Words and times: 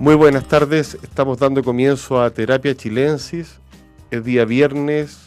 Muy 0.00 0.14
buenas 0.14 0.48
tardes, 0.48 0.96
estamos 1.02 1.38
dando 1.38 1.62
comienzo 1.62 2.22
a 2.22 2.30
Terapia 2.30 2.74
Chilensis. 2.74 3.60
Es 4.10 4.24
día 4.24 4.46
viernes 4.46 5.18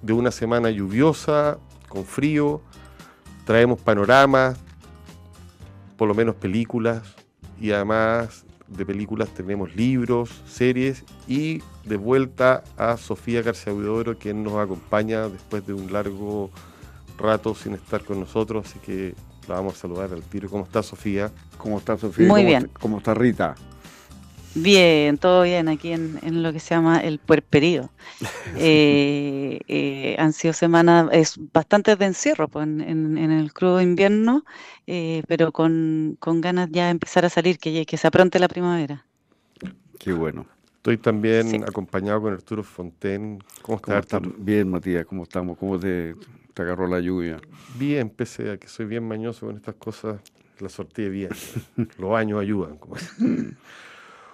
de 0.00 0.12
una 0.12 0.30
semana 0.30 0.70
lluviosa, 0.70 1.58
con 1.88 2.04
frío. 2.04 2.60
Traemos 3.44 3.80
panoramas, 3.80 4.58
por 5.96 6.06
lo 6.06 6.14
menos 6.14 6.36
películas, 6.36 7.02
y 7.60 7.72
además 7.72 8.44
de 8.68 8.86
películas 8.86 9.28
tenemos 9.30 9.74
libros, 9.74 10.30
series 10.46 11.04
y 11.26 11.60
de 11.84 11.96
vuelta 11.96 12.62
a 12.76 12.96
Sofía 12.96 13.42
García 13.42 13.72
Huidobro, 13.74 14.16
quien 14.18 14.44
nos 14.44 14.54
acompaña 14.54 15.28
después 15.28 15.66
de 15.66 15.74
un 15.74 15.92
largo 15.92 16.50
rato 17.18 17.56
sin 17.56 17.74
estar 17.74 18.04
con 18.04 18.20
nosotros, 18.20 18.66
así 18.68 18.78
que 18.78 19.14
la 19.48 19.56
vamos 19.56 19.74
a 19.74 19.78
saludar 19.78 20.12
al 20.12 20.22
tiro. 20.22 20.48
¿Cómo 20.48 20.62
está 20.64 20.82
Sofía? 20.84 21.32
¿Cómo 21.58 21.78
está 21.78 21.96
Sofía? 21.98 22.28
Muy 22.28 22.42
¿Cómo 22.42 22.48
bien. 22.48 22.62
está- 22.66 22.80
¿Cómo 22.80 22.98
está 22.98 23.14
Rita? 23.14 23.54
Bien, 24.62 25.18
todo 25.18 25.42
bien 25.42 25.68
aquí 25.68 25.92
en, 25.92 26.18
en 26.22 26.42
lo 26.42 26.52
que 26.52 26.60
se 26.60 26.74
llama 26.74 26.98
el 27.00 27.18
puerperío. 27.18 27.90
Eh, 28.58 29.58
eh, 29.68 30.16
han 30.18 30.32
sido 30.32 30.54
semanas 30.54 31.08
es 31.12 31.34
bastante 31.52 31.94
de 31.94 32.06
encierro 32.06 32.48
pues, 32.48 32.66
en, 32.66 32.80
en- 32.80 33.18
en 33.18 33.30
el 33.30 33.52
crudo 33.52 33.82
invierno, 33.82 34.44
eh, 34.86 35.22
pero 35.28 35.52
con, 35.52 36.16
con 36.20 36.40
ganas 36.40 36.70
ya 36.70 36.84
de 36.86 36.92
empezar 36.92 37.24
a 37.26 37.28
salir, 37.28 37.58
que, 37.58 37.72
ya- 37.72 37.84
que 37.84 37.98
se 37.98 38.06
apronte 38.06 38.38
la 38.38 38.48
primavera. 38.48 39.04
Qué 39.98 40.12
bueno. 40.12 40.46
Estoy 40.76 40.96
también 40.96 41.50
Sí. 41.50 41.56
acompañado 41.56 42.22
con 42.22 42.32
Arturo 42.32 42.62
Fonten. 42.62 43.40
¿Cómo 43.60 43.76
está 43.76 43.86
¿Cómo 43.86 43.98
está? 43.98 44.16
Arturo? 44.18 44.36
Bien, 44.38 44.70
Matías, 44.70 45.04
¿cómo 45.04 45.24
estamos? 45.24 45.58
¿Cómo 45.58 45.78
te, 45.78 46.14
te 46.54 46.62
agarró 46.62 46.86
la 46.86 47.00
lluvia? 47.00 47.38
Bien, 47.78 48.08
pese 48.08 48.52
a 48.52 48.56
que 48.56 48.68
soy 48.68 48.86
bien 48.86 49.06
mañoso 49.06 49.46
con 49.46 49.56
estas 49.56 49.74
cosas, 49.74 50.20
la 50.60 50.68
sorteé 50.70 51.10
bien. 51.10 51.30
Los 51.98 52.14
años 52.16 52.40
ayudan. 52.40 52.78
como. 52.78 52.94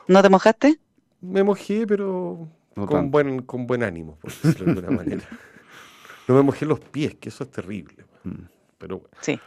¿No 0.08 0.22
te 0.22 0.28
mojaste? 0.28 0.78
Me 1.20 1.42
mojé, 1.42 1.86
pero 1.86 2.48
No 2.76 2.86
con, 2.86 3.10
buen, 3.10 3.42
con 3.42 3.66
buen 3.66 3.82
ánimo, 3.82 4.18
por 4.20 4.30
decirlo 4.32 4.74
de 4.74 4.80
alguna 4.80 4.96
manera. 5.04 5.22
No 6.28 6.34
me 6.34 6.42
mojé 6.42 6.66
los 6.66 6.80
pies, 6.80 7.14
que 7.16 7.28
eso 7.28 7.44
es 7.44 7.50
terrible. 7.50 8.04
Mm. 8.24 8.44
Pero 8.78 8.98
bueno. 9.00 9.14
Sí. 9.20 9.38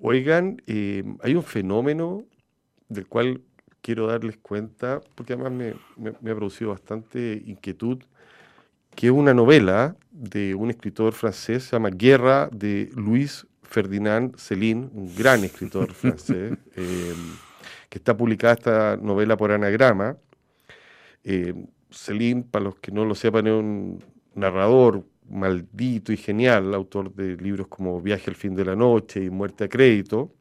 Oigan, 0.00 0.62
eh, 0.66 1.04
hay 1.22 1.34
un 1.34 1.42
fenómeno 1.42 2.24
del 2.88 3.06
cual 3.06 3.42
quiero 3.82 4.06
darles 4.06 4.36
cuenta, 4.38 5.00
porque 5.14 5.32
además 5.34 5.52
me, 5.52 5.74
me- 5.96 6.16
me 6.20 6.30
ha 6.30 6.34
producido 6.34 6.70
bastante 6.70 7.42
inquietud, 7.46 7.98
que 8.94 9.06
es 9.08 9.12
una 9.12 9.34
novela 9.34 9.96
de 10.10 10.54
un 10.54 10.70
escritor 10.70 11.12
francés, 11.12 11.64
se 11.64 11.70
llama 11.72 11.90
Guerra, 11.90 12.48
de 12.52 12.90
Luis 12.94 13.46
Ferdinand 13.62 14.36
Céline, 14.36 14.90
un 14.94 15.14
gran 15.14 15.44
escritor 15.44 15.92
francés, 15.92 16.56
eh, 16.76 17.14
que 17.88 17.98
está 17.98 18.16
publicada 18.16 18.54
esta 18.54 18.96
novela 18.96 19.36
por 19.36 19.52
anagrama. 19.52 20.16
Eh, 21.24 21.54
Céline, 21.90 22.42
para 22.42 22.66
los 22.66 22.76
que 22.76 22.92
no 22.92 23.04
lo 23.04 23.14
sepan, 23.14 23.46
es 23.46 23.52
un 23.52 24.04
narrador 24.34 25.04
maldito 25.28 26.12
y 26.12 26.16
genial, 26.16 26.74
autor 26.74 27.14
de 27.14 27.36
libros 27.36 27.68
como 27.68 28.00
Viaje 28.00 28.30
al 28.30 28.36
fin 28.36 28.54
de 28.54 28.64
la 28.64 28.76
noche 28.76 29.24
y 29.24 29.30
Muerte 29.30 29.64
a 29.64 29.68
crédito. 29.68 30.32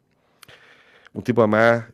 Un 1.14 1.24
tipo 1.24 1.42
además 1.42 1.86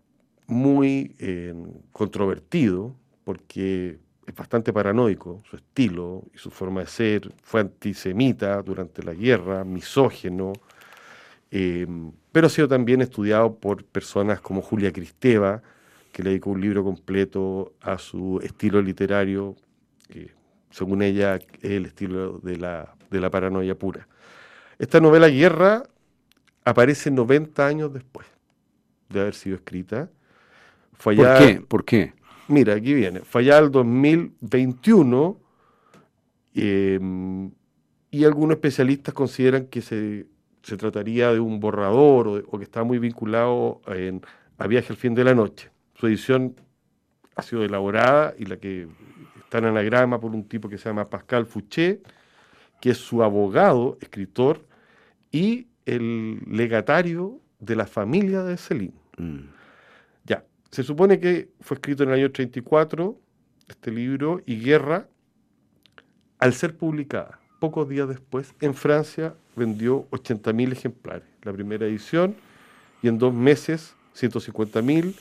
muy 0.48 1.16
eh, 1.20 1.54
controvertido, 1.92 2.96
porque 3.24 4.00
es 4.26 4.36
bastante 4.36 4.72
paranoico, 4.74 5.42
su 5.50 5.56
estilo 5.56 6.24
y 6.34 6.38
su 6.38 6.52
forma 6.52 6.82
de 6.82 6.88
ser, 6.88 7.34
fue 7.42 7.62
antisemita 7.62 8.62
durante 8.62 9.04
la 9.04 9.14
guerra, 9.14 9.64
misógeno, 9.64 10.54
eh, 11.56 11.86
pero 12.32 12.48
ha 12.48 12.50
sido 12.50 12.68
también 12.68 13.02
estudiado 13.02 13.56
por 13.60 13.84
personas 13.86 14.42
como 14.42 14.64
Julia 14.64 14.92
Cristeva, 14.92 15.62
que 16.12 16.24
le 16.24 16.32
dedicó 16.32 16.50
un 16.50 16.62
libro 16.62 16.84
completo 16.84 17.74
a 17.82 18.00
su 18.00 18.40
estilo 18.44 18.82
literario, 18.82 19.56
que 20.10 20.32
según 20.72 21.04
ella 21.04 21.36
es 21.36 21.46
el 21.62 21.86
estilo 21.86 22.40
de 22.40 22.58
la, 22.58 22.96
de 23.12 23.20
la 23.20 23.30
paranoia 23.30 23.76
pura. 23.78 24.08
Esta 24.80 25.00
novela 25.00 25.28
Guerra 25.30 25.84
aparece 26.66 27.12
90 27.12 27.68
años 27.68 27.94
después 27.94 28.26
de 29.10 29.22
haber 29.22 29.36
sido 29.36 29.56
escrita. 29.58 30.10
Fue 30.94 31.16
¿Por 31.16 31.28
allá- 31.28 31.46
qué? 31.46 31.62
¿Por 31.62 31.86
qué? 31.86 32.14
Mira, 32.48 32.74
aquí 32.74 32.96
viene. 32.96 33.20
Fue 33.20 33.42
allá 33.42 33.60
el 33.60 33.70
2021 33.72 35.40
eh, 36.56 37.00
y 38.12 38.24
algunos 38.26 38.56
especialistas 38.56 39.14
consideran 39.14 39.68
que 39.68 39.82
se, 39.82 40.26
se 40.64 40.78
trataría 40.78 41.32
de 41.32 41.40
un 41.40 41.60
borrador 41.60 42.44
o, 42.48 42.58
que 42.58 42.64
está 42.64 42.84
muy 42.84 42.98
vinculado 42.98 43.82
en- 43.88 44.22
a 44.58 44.68
Viaje 44.68 44.94
al 44.94 44.98
fin 44.98 45.14
de 45.14 45.24
la 45.24 45.36
noche. 45.36 45.70
Su 45.96 46.08
edición 46.08 46.56
ha 47.36 47.42
sido 47.42 47.64
elaborada 47.64 48.34
y 48.38 48.46
la 48.46 48.58
que 48.58 48.88
está 49.44 49.58
en 49.58 49.66
anagrama 49.66 50.20
por 50.20 50.32
un 50.32 50.48
tipo 50.48 50.70
que 50.70 50.78
se 50.78 50.90
llama 50.90 51.10
Pascal 51.10 51.46
Fouché, 51.46 52.02
que 52.80 52.92
es 52.92 52.98
su 52.98 53.24
abogado, 53.24 53.98
escritor 54.02 54.66
y 55.32 55.68
el 55.86 56.40
legatario 56.48 57.40
de 57.60 57.76
la 57.76 57.86
familia 57.86 58.44
de 58.44 58.58
Celine. 58.58 58.94
Mm. 59.18 59.40
Ya, 60.26 60.46
se 60.72 60.84
supone 60.84 61.20
que 61.20 61.50
fue 61.60 61.76
escrito 61.76 62.04
en 62.04 62.10
el 62.10 62.16
año 62.16 62.32
34, 62.32 63.20
este 63.68 63.92
libro, 63.92 64.42
y 64.46 64.60
Guerra, 64.62 65.08
al 66.40 66.54
ser 66.54 66.78
publicada 66.78 67.40
pocos 67.64 67.88
días 67.88 68.10
después, 68.10 68.54
en 68.60 68.74
Francia 68.74 69.36
vendió 69.56 70.06
80.000 70.12 70.74
ejemplares, 70.74 71.24
la 71.44 71.54
primera 71.54 71.86
edición, 71.86 72.36
y 73.02 73.08
en 73.08 73.18
dos 73.18 73.34
meses 73.34 73.96
150.000, 74.16 75.16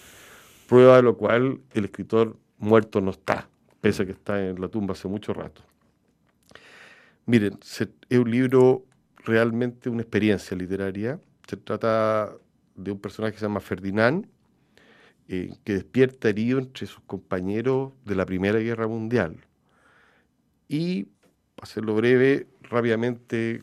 prueba 0.69 0.97
de 0.97 1.03
lo 1.03 1.17
cual 1.17 1.61
el 1.73 1.85
escritor 1.85 2.37
muerto 2.59 3.01
no 3.01 3.13
está, 3.13 3.49
pese 3.81 4.03
a 4.03 4.07
que 4.07 4.11
está 4.11 4.45
en 4.45 4.61
la 4.61 4.67
tumba 4.67 4.95
hace 4.95 5.07
mucho 5.07 5.33
rato. 5.33 5.63
Miren, 7.27 7.61
se- 7.63 7.91
es 8.09 8.19
un 8.19 8.29
libro 8.29 8.85
realmente 9.19 9.89
una 9.89 10.03
experiencia 10.03 10.57
literaria. 10.57 11.21
Se 11.47 11.57
trata 11.57 12.33
de 12.75 12.91
un 12.91 12.99
personaje 12.99 13.35
que 13.35 13.39
se 13.39 13.47
llama 13.47 13.61
Ferdinand, 13.61 14.27
eh, 15.29 15.55
que 15.63 15.75
despierta 15.75 16.29
herido 16.29 16.59
entre 16.59 16.89
sus 16.89 17.05
compañeros 17.07 17.93
de 18.05 18.17
la 18.17 18.27
Primera 18.27 18.59
Guerra 18.59 18.89
Mundial. 18.89 19.37
Y, 20.69 21.07
hacerlo 21.63 21.95
breve, 21.95 22.49
rápidamente 22.63 23.63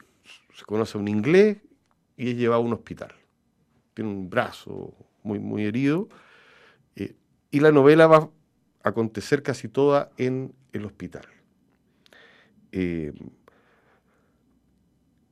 se 0.54 0.66
conoce 0.66 0.98
a 0.98 1.02
un 1.02 1.10
inglés 1.10 1.58
y 2.16 2.32
es 2.32 2.38
llevado 2.38 2.62
a 2.62 2.66
un 2.66 2.74
hospital. 2.74 3.14
Tiene 3.94 4.10
un 4.10 4.30
brazo 4.30 4.94
muy, 5.22 5.40
muy 5.40 5.66
herido. 5.66 6.08
eh, 6.96 7.16
y 7.52 7.60
la 7.60 7.72
novela 7.72 8.08
va 8.08 8.18
a 8.84 8.90
acontecer 8.90 9.44
casi 9.44 9.68
toda 9.68 10.12
en 10.18 10.54
el 10.72 10.86
hospital. 10.86 11.28
Eh, 12.72 13.14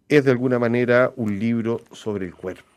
es 0.09 0.25
de 0.25 0.31
alguna 0.31 0.59
manera 0.59 1.13
un 1.15 1.39
libro 1.39 1.81
sobre 1.91 2.25
el 2.25 2.35
cuerpo, 2.35 2.69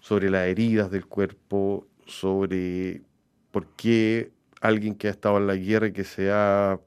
sobre 0.00 0.30
las 0.30 0.46
heridas 0.46 0.90
del 0.90 1.06
cuerpo, 1.06 1.86
sobre 2.06 3.02
por 3.50 3.66
qué 3.76 4.30
alguien 4.62 4.94
que 4.94 5.08
ha 5.08 5.10
estado 5.10 5.36
en 5.38 5.46
la 5.46 5.56
guerra 5.56 5.88
y 5.88 5.92
que 5.92 6.04
se 6.04 6.30
ha, 6.30 6.80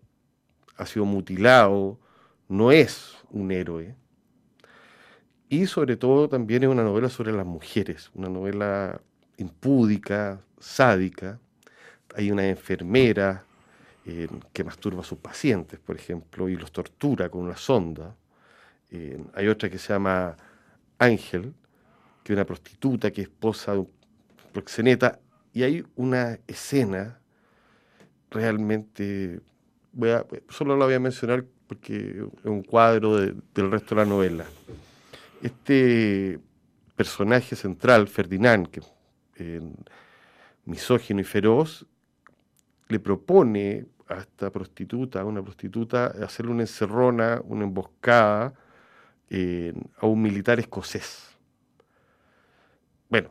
ha 0.78 0.86
sido 0.86 1.06
mutilado 1.06 2.00
no 2.50 2.72
es 2.72 3.16
un 3.32 3.52
héroe. 3.52 3.96
Y 5.48 5.66
sobre 5.66 5.96
todo 5.96 6.28
también 6.30 6.64
es 6.64 6.70
una 6.70 6.84
novela 6.84 7.10
sobre 7.10 7.32
las 7.32 7.46
mujeres, 7.46 8.12
una 8.14 8.30
novela 8.30 9.02
impúdica, 9.38 10.42
sádica. 10.60 11.40
Hay 12.16 12.30
una 12.32 12.48
enfermera 12.48 13.44
eh, 14.06 14.28
que 14.54 14.64
masturba 14.64 15.02
a 15.02 15.04
sus 15.04 15.18
pacientes, 15.20 15.80
por 15.80 15.96
ejemplo, 15.96 16.50
y 16.50 16.56
los 16.56 16.72
tortura 16.72 17.30
con 17.30 17.42
una 17.42 17.58
sonda. 17.58 18.16
Eh, 18.92 19.24
hay 19.34 19.48
otra 19.48 19.70
que 19.70 19.78
se 19.78 19.94
llama 19.94 20.36
Ángel, 20.98 21.54
que 22.24 22.34
es 22.34 22.38
una 22.38 22.46
prostituta 22.46 23.12
que 23.12 23.22
es 23.22 23.28
esposa 23.28 23.74
de 23.74 23.80
un 23.80 23.90
proxeneta, 24.52 25.20
y 25.54 25.64
hay 25.64 25.84
una 25.96 26.40
escena 26.48 27.20
realmente, 28.32 29.40
voy 29.94 30.12
a- 30.12 30.26
solo 30.50 30.78
la 30.78 30.86
voy 30.86 30.94
a 30.96 31.00
mencionar 31.00 31.46
porque 31.70 32.26
es 32.40 32.46
un 32.46 32.64
cuadro 32.64 33.18
de- 33.18 33.36
del 33.54 33.70
resto 33.70 33.94
de 33.94 34.02
la 34.02 34.10
novela. 34.10 34.46
Este 35.40 36.40
personaje 36.96 37.56
central, 37.56 38.08
Ferdinand, 38.08 38.68
que 38.68 38.82
eh, 39.36 39.62
misógino 40.66 41.22
y 41.22 41.24
feroz, 41.24 41.86
le 42.88 43.00
propone 43.00 43.86
a 44.08 44.18
esta 44.18 44.50
prostituta, 44.50 45.22
a 45.22 45.26
una 45.26 45.44
prostituta, 45.44 46.08
hacerle 46.26 46.52
una 46.52 46.64
encerrona, 46.64 47.40
una 47.46 47.64
emboscada 47.66 48.54
eh, 49.30 49.74
a 50.00 50.08
un 50.08 50.24
militar 50.24 50.60
escocés. 50.60 51.38
Bueno, 53.10 53.30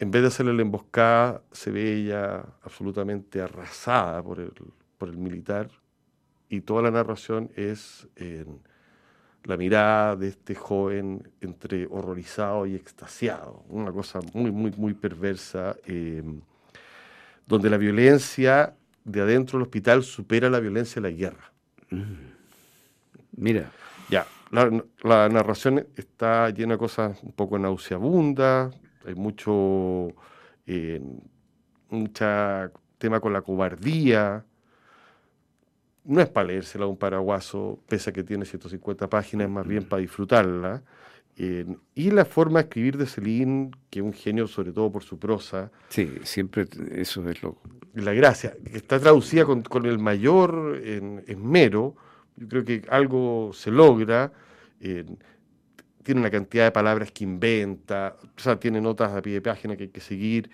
en 0.00 0.10
vez 0.10 0.22
de 0.22 0.28
hacerle 0.28 0.54
la 0.54 0.62
emboscada, 0.62 1.42
se 1.52 1.70
ve 1.70 1.94
ella 1.94 2.44
absolutamente 2.62 3.40
arrasada 3.40 4.20
por 4.22 4.40
el, 4.40 4.52
por 4.98 5.08
el 5.08 5.16
militar 5.16 5.70
y 6.50 6.60
toda 6.60 6.82
la 6.82 6.90
narración 6.90 7.50
es 7.56 8.08
en 8.16 8.60
la 9.44 9.56
mirada 9.56 10.16
de 10.16 10.28
este 10.28 10.54
joven 10.54 11.30
entre 11.40 11.86
horrorizado 11.86 12.66
y 12.66 12.74
extasiado, 12.74 13.64
una 13.68 13.92
cosa 13.92 14.20
muy, 14.34 14.50
muy, 14.50 14.72
muy 14.72 14.92
perversa, 14.92 15.76
eh, 15.86 16.22
donde 17.46 17.70
la 17.70 17.78
violencia 17.78 18.74
de 19.04 19.20
adentro 19.20 19.58
del 19.58 19.66
hospital 19.66 20.02
supera 20.02 20.50
la 20.50 20.60
violencia 20.60 21.00
de 21.00 21.10
la 21.10 21.16
guerra. 21.16 21.52
Mira. 23.36 23.70
Ya, 24.10 24.26
la, 24.50 25.28
narración 25.28 25.86
está 25.96 26.50
llena 26.50 26.74
de 26.74 26.78
cosas 26.78 27.22
un 27.22 27.30
poco 27.30 27.60
nauseabundas, 27.60 28.74
hay 29.06 29.14
mucho, 29.14 30.08
eh, 30.66 31.00
tema 32.98 33.20
con 33.20 33.32
la 33.32 33.40
cobardía. 33.42 34.44
No 36.04 36.20
es 36.20 36.28
para 36.28 36.48
leérsela 36.48 36.84
a 36.84 36.88
un 36.88 36.96
paraguaso, 36.96 37.78
pese 37.88 38.10
a 38.10 38.12
que 38.12 38.22
tiene 38.22 38.44
150 38.44 39.08
páginas, 39.08 39.46
es 39.46 39.52
más 39.52 39.66
bien 39.66 39.84
para 39.84 40.00
disfrutarla. 40.00 40.82
Eh, 41.36 41.66
y 41.94 42.10
la 42.10 42.24
forma 42.24 42.58
de 42.60 42.64
escribir 42.64 42.96
de 42.96 43.06
Celine, 43.06 43.70
que 43.88 44.00
es 44.00 44.04
un 44.04 44.12
genio 44.12 44.46
sobre 44.46 44.72
todo 44.72 44.90
por 44.90 45.02
su 45.02 45.18
prosa. 45.18 45.70
Sí, 45.88 46.18
siempre 46.22 46.66
eso 46.92 47.28
es 47.28 47.42
lo... 47.42 47.58
La 47.94 48.12
gracia, 48.12 48.54
que 48.64 48.76
está 48.76 49.00
traducida 49.00 49.44
con, 49.44 49.86
el 49.86 49.98
mayor 49.98 50.80
esmero, 51.26 51.96
yo 52.36 52.48
creo 52.48 52.64
que 52.64 52.82
algo 52.88 53.50
se 53.52 53.70
logra. 53.70 54.32
Eh, 54.80 55.04
tiene 56.02 56.20
una 56.20 56.30
cantidad 56.30 56.64
de 56.64 56.72
palabras 56.72 57.10
que 57.12 57.24
inventa, 57.24 58.16
o 58.22 58.40
sea, 58.40 58.58
tiene 58.58 58.80
notas 58.80 59.12
a 59.12 59.22
pie 59.22 59.34
de 59.34 59.42
página 59.42 59.76
que 59.76 59.84
hay 59.84 59.88
que 59.90 60.00
seguir, 60.00 60.50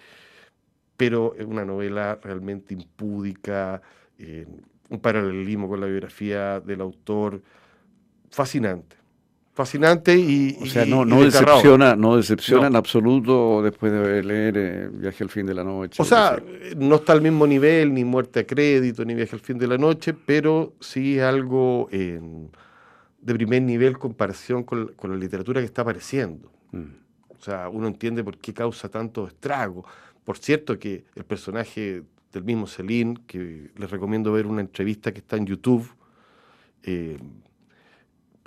pero 0.96 1.34
es 1.38 1.46
una 1.46 1.64
novela 1.64 2.18
realmente 2.22 2.74
impúdica, 2.74 3.80
eh, 4.18 4.46
un 4.88 5.00
paralelismo 5.00 5.68
con 5.68 5.80
la 5.80 5.86
biografía 5.86 6.60
del 6.60 6.80
autor 6.80 7.42
fascinante 8.30 8.96
fascinante 9.56 10.14
y... 10.14 10.54
O 10.60 10.66
sea, 10.66 10.84
no, 10.84 11.06
no 11.06 11.22
decepciona, 11.22 11.96
no 11.96 12.18
decepciona 12.18 12.66
en 12.66 12.76
absoluto 12.76 13.62
después 13.62 13.90
de 13.90 14.22
leer 14.22 14.54
eh, 14.58 14.90
Viaje 14.92 15.24
al 15.24 15.30
fin 15.30 15.46
de 15.46 15.54
la 15.54 15.64
noche. 15.64 16.00
O 16.00 16.04
sea, 16.04 16.40
no 16.76 16.96
está 16.96 17.14
al 17.14 17.22
mismo 17.22 17.46
nivel, 17.46 17.94
ni 17.94 18.04
Muerte 18.04 18.40
a 18.40 18.46
crédito, 18.46 19.02
ni 19.06 19.14
Viaje 19.14 19.34
al 19.34 19.40
fin 19.40 19.56
de 19.56 19.66
la 19.66 19.78
noche, 19.78 20.12
pero 20.12 20.74
sí 20.78 21.18
algo 21.18 21.88
eh, 21.90 22.20
de 23.18 23.34
primer 23.34 23.62
nivel 23.62 23.96
comparación 23.96 24.62
con, 24.62 24.94
la 25.02 25.16
literatura 25.16 25.62
que 25.62 25.66
está 25.66 25.80
apareciendo. 25.80 26.52
Mm. 26.72 26.84
O 27.30 27.42
sea, 27.42 27.70
uno 27.70 27.88
entiende 27.88 28.22
por 28.22 28.36
qué 28.36 28.52
causa 28.52 28.90
tanto 28.90 29.26
estrago. 29.26 29.86
Por 30.22 30.36
cierto 30.36 30.78
que 30.78 31.04
el 31.14 31.24
personaje 31.24 32.02
del 32.36 32.44
mismo 32.44 32.66
Celine, 32.66 33.16
que 33.26 33.70
les 33.76 33.90
recomiendo 33.90 34.32
ver 34.32 34.46
una 34.46 34.60
entrevista 34.60 35.12
que 35.12 35.18
está 35.18 35.36
en 35.36 35.46
YouTube, 35.46 35.88
eh, 36.82 37.18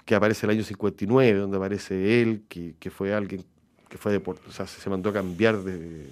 que 0.06 0.16
aparece 0.16 0.46
el 0.46 0.52
año 0.52 0.64
59, 0.64 1.40
donde 1.40 1.58
aparece 1.58 2.22
él, 2.22 2.44
que, 2.48 2.90
fue 2.90 3.14
alguien 3.14 3.44
que 3.90 3.98
fue 3.98 4.12
deportado, 4.12 4.50
o 4.50 4.54
sea, 4.54 4.68
se 4.68 4.90
mandó 4.90 5.10
a 5.10 5.14
cambiar 5.14 5.58
de, 5.64 6.08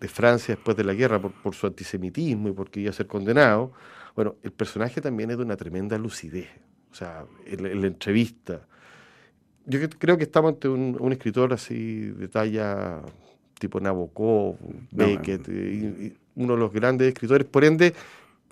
de 0.00 0.08
Francia 0.08 0.54
después 0.54 0.76
de 0.76 0.84
la 0.84 0.94
guerra 0.94 1.20
por, 1.20 1.54
su 1.54 1.66
antisemitismo 1.66 2.48
y 2.48 2.52
porque 2.52 2.80
iba 2.80 2.90
a 2.90 2.94
ser 2.94 3.06
condenado. 3.06 3.72
Bueno, 4.14 4.36
el 4.42 4.52
personaje 4.52 5.00
también 5.00 5.30
es 5.30 5.38
de 5.38 5.44
una 5.44 5.56
tremenda 5.56 5.98
lucidez, 5.98 6.48
o 6.90 6.94
sea, 6.94 7.24
en, 7.46 7.80
la 7.80 7.86
entrevista. 7.86 8.66
Yo 9.66 9.80
creo 9.90 10.16
que 10.16 10.24
estamos 10.24 10.54
ante 10.54 10.68
un, 10.68 11.12
escritor 11.12 11.52
así 11.52 12.06
de 12.06 12.28
talla 12.28 13.02
tipo 13.58 13.80
Nabokov, 13.80 14.56
Beckett, 14.90 15.48
uno 16.38 16.54
de 16.54 16.60
los 16.60 16.72
grandes 16.72 17.08
escritores, 17.08 17.46
por 17.46 17.64
ende, 17.64 17.94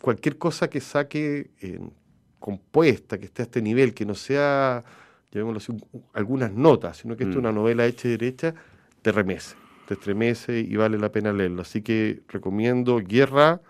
cualquier 0.00 0.36
cosa 0.36 0.68
que 0.68 0.80
saque 0.80 1.50
compuesta, 2.38 3.18
que 3.18 3.26
esté 3.26 3.42
a 3.42 3.44
este 3.44 3.62
nivel, 3.62 3.94
que 3.94 4.04
no 4.04 4.14
sea, 4.14 4.84
llamémoslo 5.32 5.58
así, 5.58 5.72
algunas 6.12 6.52
notas, 6.52 6.98
sino 6.98 7.16
que 7.16 7.24
esto 7.24 7.32
es 7.32 7.36
mm. 7.36 7.46
una 7.46 7.52
novela 7.52 7.86
hecha 7.86 8.08
y 8.08 8.12
derecha, 8.12 8.54
te 9.02 9.12
remece, 9.12 9.56
te 9.88 9.94
estremece 9.94 10.60
y 10.60 10.76
vale 10.76 10.98
la 10.98 11.10
pena 11.10 11.32
leerlo. 11.32 11.62
Así 11.62 11.82
que 11.82 12.20
recomiendo 12.28 12.98
Guerra 12.98 13.60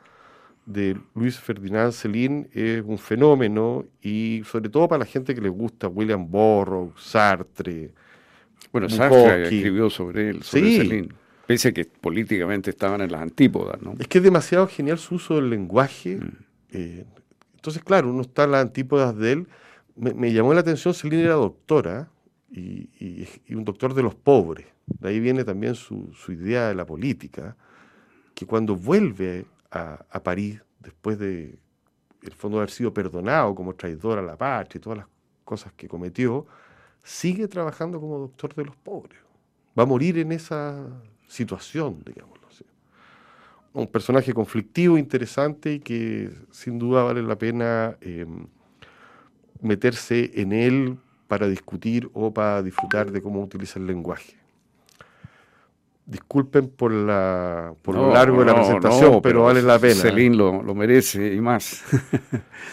de 0.64 0.96
Luis 1.14 1.38
Ferdinand 1.38 1.92
Celine, 1.92 2.48
es 2.52 2.82
un 2.84 2.98
fenómeno 2.98 3.84
y 4.02 4.42
sobre 4.44 4.68
todo 4.68 4.88
para 4.88 5.00
la 5.00 5.06
gente 5.06 5.34
que 5.34 5.40
le 5.40 5.48
gusta 5.48 5.88
William 5.88 6.28
Burroughs, 6.28 7.00
Sartre. 7.00 7.92
Bueno, 8.72 8.88
Sartre 8.88 9.44
escribió 9.44 9.88
sobre 9.90 10.30
él, 10.30 10.42
sobre 10.42 10.76
Celine. 10.76 11.08
Pese 11.46 11.68
a 11.68 11.72
que 11.72 11.84
políticamente 11.84 12.70
estaban 12.70 13.00
en 13.00 13.12
las 13.12 13.22
antípodas, 13.22 13.80
¿no? 13.80 13.94
Es 13.98 14.08
que 14.08 14.18
es 14.18 14.24
demasiado 14.24 14.66
genial 14.66 14.98
su 14.98 15.14
uso 15.14 15.36
del 15.36 15.50
lenguaje. 15.50 16.16
Mm. 16.16 16.36
Eh, 16.72 17.04
entonces, 17.54 17.82
claro, 17.84 18.10
uno 18.10 18.22
está 18.22 18.44
en 18.44 18.52
las 18.52 18.62
antípodas 18.62 19.16
de 19.16 19.32
él. 19.32 19.48
Me, 19.94 20.32
llamó 20.32 20.52
la 20.54 20.60
atención, 20.60 20.92
Celine 20.92 21.22
era 21.22 21.34
doctora 21.34 22.10
y, 22.50 23.26
un 23.54 23.64
doctor 23.64 23.94
de 23.94 24.02
los 24.02 24.14
pobres. 24.14 24.66
De 24.86 25.08
ahí 25.08 25.20
viene 25.20 25.44
también 25.44 25.74
su, 25.74 26.12
idea 26.28 26.68
de 26.68 26.74
la 26.74 26.84
política, 26.84 27.56
que 28.34 28.44
cuando 28.44 28.76
vuelve 28.76 29.46
a, 29.70 30.22
París, 30.22 30.60
después 30.80 31.18
de, 31.18 31.58
el 32.22 32.32
fondo, 32.32 32.58
haber 32.58 32.70
sido 32.70 32.92
perdonado 32.92 33.54
como 33.54 33.74
traidor 33.74 34.18
a 34.18 34.22
la 34.22 34.36
patria 34.36 34.78
y 34.78 34.82
todas 34.82 34.98
las 34.98 35.08
cosas 35.44 35.72
que 35.72 35.88
cometió, 35.88 36.46
sigue 37.02 37.48
trabajando 37.48 38.00
como 38.00 38.18
doctor 38.18 38.54
de 38.54 38.64
los 38.64 38.76
pobres. 38.76 39.18
Va 39.78 39.84
a 39.84 39.86
morir 39.86 40.18
en 40.18 40.32
esa 40.32 40.86
situación, 41.28 42.02
digamos 42.04 42.36
un 43.76 43.86
personaje 43.86 44.32
conflictivo, 44.32 44.96
interesante 44.96 45.74
y 45.74 45.80
que 45.80 46.30
sin 46.50 46.78
duda 46.78 47.02
vale 47.02 47.22
la 47.22 47.36
pena 47.36 47.96
em, 48.00 48.46
meterse 49.60 50.30
en 50.34 50.52
él 50.52 50.96
para 51.28 51.46
discutir 51.46 52.08
o 52.14 52.32
para 52.32 52.62
disfrutar 52.62 53.10
de 53.12 53.20
cómo 53.20 53.42
utiliza 53.42 53.78
el 53.78 53.86
lenguaje. 53.86 54.34
Disculpen 56.06 56.68
por, 56.68 56.90
la, 56.90 57.74
por 57.82 57.96
lo 57.96 58.14
largo 58.14 58.40
de 58.40 58.46
la 58.46 58.54
presentación, 58.54 59.20
pero, 59.20 59.42
vale 59.42 59.60
la 59.60 59.78
pena. 59.78 59.96
Celine 59.96 60.36
lo, 60.36 60.62
lo 60.62 60.74
merece 60.74 61.34
y 61.34 61.40
más. 61.42 61.82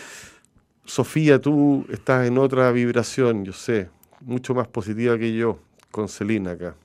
Sofía, 0.86 1.42
tú 1.42 1.86
estás 1.90 2.28
en 2.28 2.38
otra 2.38 2.72
vibración, 2.72 3.44
yo 3.44 3.52
sé, 3.52 3.90
mucho 4.22 4.54
más 4.54 4.68
positiva 4.68 5.18
que 5.18 5.34
yo 5.34 5.60
con 5.92 6.08
Celine 6.08 6.52
acá. 6.52 6.76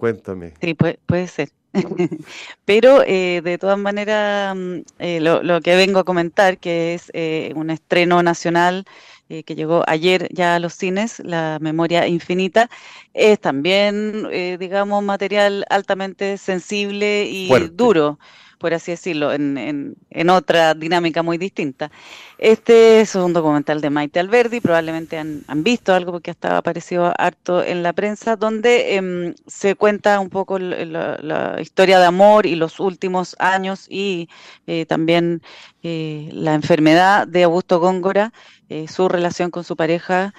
Cuéntame. 0.00 0.54
Sí, 0.62 0.72
puede, 0.72 0.98
puede 1.04 1.28
ser. 1.28 1.50
Pero 2.64 3.02
eh, 3.06 3.42
de 3.44 3.58
todas 3.58 3.78
maneras, 3.78 4.56
mm, 4.56 4.78
eh, 4.98 5.20
lo, 5.20 5.60
que 5.60 5.76
vengo 5.76 5.98
a 5.98 6.04
comentar, 6.04 6.56
que 6.56 6.94
es 6.94 7.10
eh, 7.12 7.52
un 7.54 7.68
estreno 7.68 8.22
nacional 8.22 8.86
que 9.28 9.54
llegó 9.54 9.84
ayer 9.86 10.26
ya 10.32 10.56
a 10.56 10.58
los 10.58 10.74
cines, 10.74 11.20
La 11.20 11.58
Memoria 11.60 12.08
Infinita, 12.08 12.68
es 13.14 13.38
también, 13.38 14.28
digamos, 14.58 15.04
material 15.04 15.64
altamente 15.70 16.36
sensible 16.36 17.26
y 17.26 17.48
duro 17.68 18.18
por 18.60 18.74
así 18.74 18.90
decirlo, 18.90 19.32
en, 19.32 19.96
en, 20.10 20.30
otra 20.30 20.74
dinámica 20.74 21.22
muy 21.22 21.38
distinta. 21.38 21.90
Este 22.36 23.00
es 23.00 23.14
un 23.14 23.32
documental 23.32 23.80
de 23.80 23.88
Maite 23.88 24.20
Alberdi, 24.20 24.60
probablemente 24.60 25.16
han, 25.16 25.64
visto 25.64 25.94
algo 25.94 26.12
porque 26.12 26.30
hasta 26.30 26.58
aparecido 26.58 27.12
harto 27.16 27.64
en 27.64 27.82
la 27.82 27.94
prensa, 27.94 28.36
donde 28.36 28.96
em, 28.96 29.34
se 29.46 29.76
cuenta 29.76 30.20
un 30.20 30.28
poco 30.28 30.58
la, 30.58 31.56
historia 31.58 31.98
de 31.98 32.04
amor 32.04 32.44
y 32.44 32.54
los 32.54 32.80
últimos 32.80 33.34
años 33.38 33.86
y 33.88 34.28
eh, 34.66 34.84
también 34.84 35.40
eh, 35.82 36.28
la 36.32 36.52
enfermedad 36.52 37.26
de 37.26 37.44
Augusto 37.44 37.80
Góngora, 37.80 38.34
eh, 38.68 38.88
su 38.88 39.08
relación 39.08 39.50
con 39.50 39.64
su 39.64 39.74
pareja, 39.74 40.34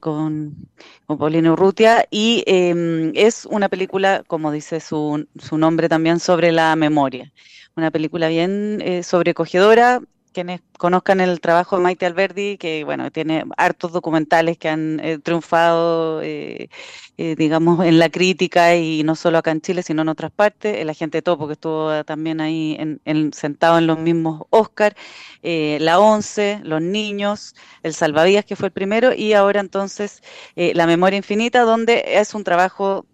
con, 0.00 0.68
con 1.06 1.18
Paulina 1.18 1.52
Urrutia, 1.52 2.06
y 2.10 2.42
em, 2.46 3.12
es 3.14 3.46
una 3.46 3.68
película, 3.68 4.22
como 4.26 4.50
dice 4.50 4.80
su, 4.80 5.26
su 5.38 5.58
nombre 5.58 5.88
también, 5.88 6.20
sobre 6.20 6.52
la 6.52 6.74
memoria 6.76 7.32
una 7.76 7.90
película 7.90 8.28
bien 8.28 8.80
eh, 8.82 9.02
sobrecogedora. 9.02 10.00
Quienes 10.36 10.60
conozcan 10.76 11.22
el 11.22 11.40
trabajo 11.40 11.76
de 11.76 11.82
Maite 11.82 12.04
Alberdi, 12.04 12.58
que 12.58 12.84
bueno, 12.84 13.10
tiene 13.10 13.44
hartos 13.56 13.90
documentales 13.92 14.58
que 14.58 14.68
han 14.68 15.00
eh, 15.00 15.18
triunfado, 15.18 16.20
eh, 16.22 16.68
digamos, 17.16 17.86
en 17.86 17.98
la 17.98 18.10
crítica 18.10 18.76
y 18.76 19.02
no 19.02 19.14
solo 19.14 19.38
acá 19.38 19.52
en 19.52 19.62
Chile, 19.62 19.82
sino 19.82 20.02
en 20.02 20.10
otras 20.10 20.30
partes. 20.30 20.76
El 20.76 20.90
agente 20.90 21.22
Topo, 21.22 21.46
que 21.46 21.54
estuvo 21.54 22.04
también 22.04 22.42
ahí 22.42 22.76
en, 22.78 23.32
sentado 23.32 23.78
en 23.78 23.86
los 23.86 23.98
mismos 23.98 24.42
Oscar, 24.50 24.94
La 25.42 25.98
Once, 25.98 26.60
Los 26.64 26.82
Niños, 26.82 27.54
El 27.82 27.94
Salvavidas, 27.94 28.44
que 28.44 28.56
fue 28.56 28.66
el 28.66 28.72
primero, 28.72 29.14
y 29.14 29.32
ahora 29.32 29.60
entonces 29.60 30.22
La 30.54 30.86
Memoria 30.86 31.16
Infinita, 31.16 31.62
donde 31.62 32.04
es 32.06 32.34
un 32.34 32.44
trabajo 32.44 33.06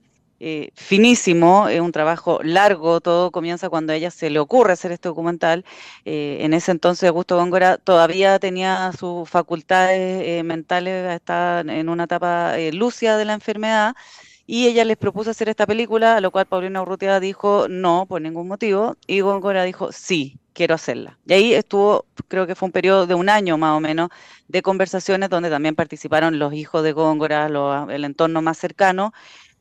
eh, 0.45 0.73
finísimo, 0.75 1.69
es 1.69 1.81
un 1.81 1.93
trabajo 1.93 2.41
largo, 2.43 3.01
todo 3.01 3.31
comienza 3.31 3.69
cuando 3.71 3.93
a 3.93 3.97
ella 3.97 4.11
se 4.11 4.29
le 4.29 4.41
ocurre 4.41 4.73
hacer 4.73 4.91
este 4.91 5.09
documental. 5.09 5.65
Eh, 6.05 6.39
en 6.41 6.53
ese 6.53 6.73
entonces 6.73 7.09
Augusto 7.09 7.37
Góngora 7.37 7.79
todavía 7.79 8.41
tenía 8.41 8.91
sus 8.99 9.31
facultades 9.31 10.27
eh, 10.27 10.43
mentales, 10.43 11.13
estaba 11.15 11.61
en 11.61 11.89
una 11.89 12.05
etapa 12.05 12.57
lúcida 12.73 13.17
de 13.17 13.25
la 13.25 13.35
enfermedad. 13.35 13.95
Y 14.45 14.67
ella 14.67 14.85
les 14.85 14.97
propuso 14.97 15.31
hacer 15.31 15.49
esta 15.49 15.65
película, 15.65 16.17
a 16.17 16.21
lo 16.21 16.33
cual 16.33 16.47
Paulina 16.47 16.83
Urrutia 16.83 17.21
dijo 17.21 17.69
no, 17.69 18.07
por 18.09 18.21
ningún 18.21 18.49
motivo, 18.49 18.97
y 19.07 19.21
Góngora 19.21 19.63
dijo 19.63 19.93
sí, 19.93 20.41
quiero 20.53 20.75
hacerla. 20.75 21.21
Y 21.25 21.35
ahí 21.35 21.55
estuvo, 21.55 22.07
creo 22.27 22.49
que 22.49 22.57
fue 22.57 22.67
un 22.67 22.73
periodo 22.73 23.07
de 23.07 23.15
un 23.15 23.29
año 23.29 23.59
más 23.59 23.77
o 23.77 23.81
menos, 23.81 24.09
de 24.49 24.61
conversaciones 24.61 25.31
donde 25.31 25.51
también 25.51 25.77
participaron 25.77 26.41
los 26.41 26.53
hijos 26.53 26.83
de 26.83 26.91
Góngora, 26.91 27.47
el 27.91 28.05
entorno 28.05 28.43
más 28.43 28.59
cercano, 28.59 29.13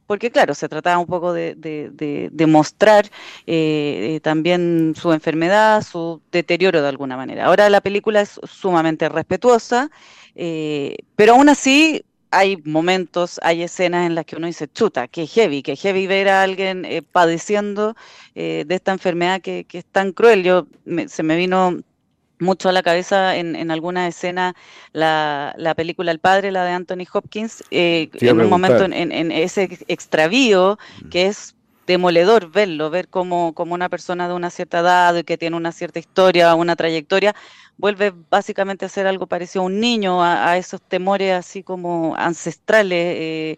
porque 0.07 0.31
claro, 0.31 0.53
se 0.53 0.67
trataba 0.69 0.97
un 0.97 1.07
poco 1.07 1.33
de, 1.33 1.55
de, 1.55 2.45
mostrar 2.47 3.09
eh, 3.47 4.19
también 4.23 4.93
su 4.99 5.13
enfermedad, 5.13 5.83
su 5.83 6.21
deterioro 6.31 6.81
de 6.81 6.87
alguna 6.87 7.15
manera. 7.15 7.45
Ahora 7.45 7.69
la 7.69 7.81
película 7.81 8.21
es 8.21 8.39
sumamente 8.43 9.07
respetuosa, 9.09 9.89
pero 11.15 11.33
aún 11.33 11.49
así 11.49 12.03
hay 12.31 12.57
momentos, 12.63 13.39
hay 13.43 13.63
escenas 13.63 14.07
en 14.07 14.15
las 14.15 14.25
que 14.25 14.35
uno 14.35 14.47
dice, 14.47 14.67
chuta, 14.67 15.07
qué 15.07 15.27
heavy, 15.27 15.63
qué 15.63 15.75
heavy 15.75 16.07
ver 16.07 16.29
a 16.29 16.43
alguien 16.43 16.85
padeciendo 17.11 17.95
de 18.35 18.65
esta 18.69 18.91
enfermedad 18.91 19.41
que, 19.41 19.65
es 19.71 19.85
tan 19.85 20.11
cruel. 20.11 20.43
Yo 20.43 20.67
se 21.07 21.23
me 21.23 21.35
vino 21.35 21.81
mucho 22.41 22.69
a 22.69 22.71
la 22.71 22.83
cabeza 22.83 23.35
en, 23.37 23.55
en 23.55 23.71
alguna 23.71 24.07
escena 24.07 24.55
la, 24.91 25.53
la, 25.57 25.75
película 25.75 26.11
El 26.11 26.19
Padre, 26.19 26.51
la 26.51 26.65
de 26.65 26.71
Anthony 26.71 27.05
Hopkins, 27.13 27.63
eh, 27.71 28.09
en 28.13 28.41
un 28.41 28.49
momento 28.49 28.83
en, 28.83 29.31
ese 29.31 29.79
extravío 29.87 30.77
mm. 31.03 31.09
que 31.09 31.27
es 31.27 31.55
demoledor 31.87 32.51
verlo, 32.51 32.89
ver 32.89 33.07
cómo, 33.07 33.53
una 33.57 33.89
persona 33.89 34.27
de 34.27 34.33
una 34.33 34.49
cierta 34.49 34.79
edad 34.79 35.15
y 35.15 35.23
que 35.23 35.37
tiene 35.37 35.55
una 35.55 35.71
cierta 35.71 35.99
historia, 35.99 36.55
una 36.55 36.75
trayectoria, 36.75 37.35
vuelve 37.77 38.13
básicamente 38.29 38.85
a 38.85 38.89
ser 38.89 39.07
algo 39.07 39.27
parecido 39.27 39.63
a 39.63 39.65
un 39.65 39.79
niño, 39.79 40.23
a, 40.23 40.57
esos 40.57 40.81
temores 40.81 41.33
así 41.33 41.63
como 41.63 42.15
ancestrales. 42.15 43.15
Eh, 43.17 43.57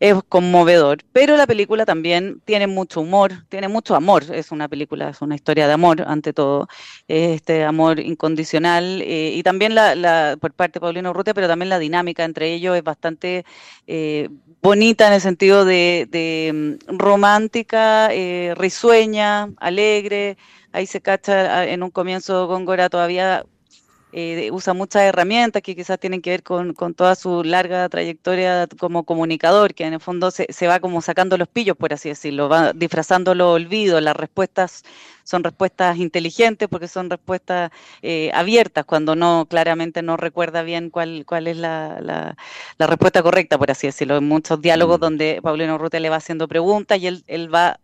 es 0.00 0.14
conmovedor, 0.30 1.04
pero 1.12 1.36
la 1.36 1.46
película 1.46 1.84
también 1.84 2.40
tiene 2.46 2.66
mucho 2.66 3.02
humor, 3.02 3.44
tiene 3.50 3.68
mucho 3.68 3.94
amor, 3.94 4.24
es 4.32 4.50
una 4.50 4.66
película, 4.66 5.10
es 5.10 5.20
una 5.20 5.34
historia 5.34 5.66
de 5.66 5.74
amor 5.74 6.02
ante 6.06 6.32
todo, 6.32 6.68
este 7.06 7.64
amor 7.64 8.00
incondicional 8.00 9.02
eh, 9.02 9.32
y 9.34 9.42
también 9.42 9.74
la, 9.74 10.38
por 10.40 10.54
parte 10.54 10.78
de 10.78 10.80
Paulino 10.80 11.10
Urrutia, 11.10 11.34
pero 11.34 11.48
también 11.48 11.68
la 11.68 11.78
dinámica 11.78 12.24
entre 12.24 12.54
ellos 12.54 12.76
es 12.76 12.82
bastante 12.82 13.44
eh, 13.86 14.30
bonita 14.62 15.06
en 15.06 15.12
el 15.12 15.20
sentido 15.20 15.66
de, 15.66 16.78
mm, 16.88 16.96
romántica, 16.96 18.08
eh, 18.10 18.54
risueña, 18.56 19.50
alegre, 19.58 20.38
ahí 20.72 20.86
se 20.86 21.02
cacha 21.02 21.66
en 21.66 21.82
un 21.82 21.90
comienzo 21.90 22.46
Góngora 22.46 22.88
todavía 22.88 23.44
eh, 24.12 24.50
usa 24.52 24.74
muchas 24.74 25.02
herramientas 25.02 25.62
que 25.62 25.76
quizás 25.76 25.98
tienen 26.00 26.20
que 26.20 26.30
ver 26.30 26.42
con, 26.42 26.74
toda 26.94 27.14
su 27.14 27.44
larga 27.44 27.88
trayectoria 27.88 28.66
como 28.78 29.04
comunicador, 29.04 29.74
que 29.74 29.84
en 29.84 29.94
el 29.94 30.00
fondo 30.00 30.30
se, 30.30 30.66
va 30.66 30.80
como 30.80 31.00
sacando 31.00 31.38
los 31.38 31.48
pillos, 31.48 31.76
por 31.76 31.92
así 31.92 32.08
decirlo, 32.08 32.48
va 32.48 32.72
disfrazando 32.72 33.34
los 33.34 33.48
olvidos, 33.48 34.02
las 34.02 34.16
respuestas 34.16 34.82
son 35.22 35.44
respuestas 35.44 35.96
inteligentes 35.98 36.68
porque 36.68 36.88
son 36.88 37.08
respuestas 37.08 37.70
eh, 38.02 38.32
abiertas, 38.34 38.84
cuando 38.84 39.14
no 39.14 39.46
claramente 39.48 40.02
no 40.02 40.16
recuerda 40.16 40.62
bien 40.62 40.90
cuál, 40.90 41.24
cuál 41.26 41.46
es 41.46 41.56
la, 41.56 42.34
respuesta 42.78 43.22
correcta, 43.22 43.58
por 43.58 43.70
así 43.70 43.86
decirlo. 43.86 44.16
En 44.16 44.26
muchos 44.26 44.60
diálogos 44.60 44.98
mm. 44.98 45.00
donde 45.00 45.40
Paulino 45.42 45.78
Rute 45.78 46.00
le 46.00 46.10
va 46.10 46.16
haciendo 46.16 46.48
preguntas 46.48 46.98
y 46.98 47.06
él, 47.06 47.22
él 47.28 47.54
va 47.54 47.78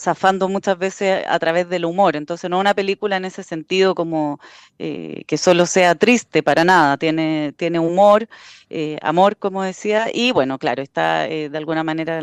zafando 0.00 0.48
muchas 0.48 0.78
veces 0.78 1.24
a 1.28 1.38
través 1.38 1.68
del 1.68 1.84
humor. 1.84 2.16
Entonces, 2.16 2.48
no 2.50 2.58
una 2.58 2.74
película 2.74 3.16
en 3.16 3.24
ese 3.24 3.42
sentido 3.42 3.94
como 3.94 4.40
eh, 4.82 5.24
que 5.26 5.36
solo 5.36 5.66
sea 5.66 5.94
triste, 5.94 6.42
para 6.42 6.64
nada. 6.64 6.96
Tiene, 6.96 7.52
tiene 7.56 7.78
humor, 7.78 8.28
eh, 8.70 8.98
amor, 9.02 9.36
como 9.36 9.62
decía, 9.62 10.06
y 10.12 10.32
bueno, 10.32 10.58
claro, 10.58 10.82
está 10.82 11.28
eh, 11.28 11.50
de 11.50 11.58
alguna 11.58 11.84
manera 11.84 12.22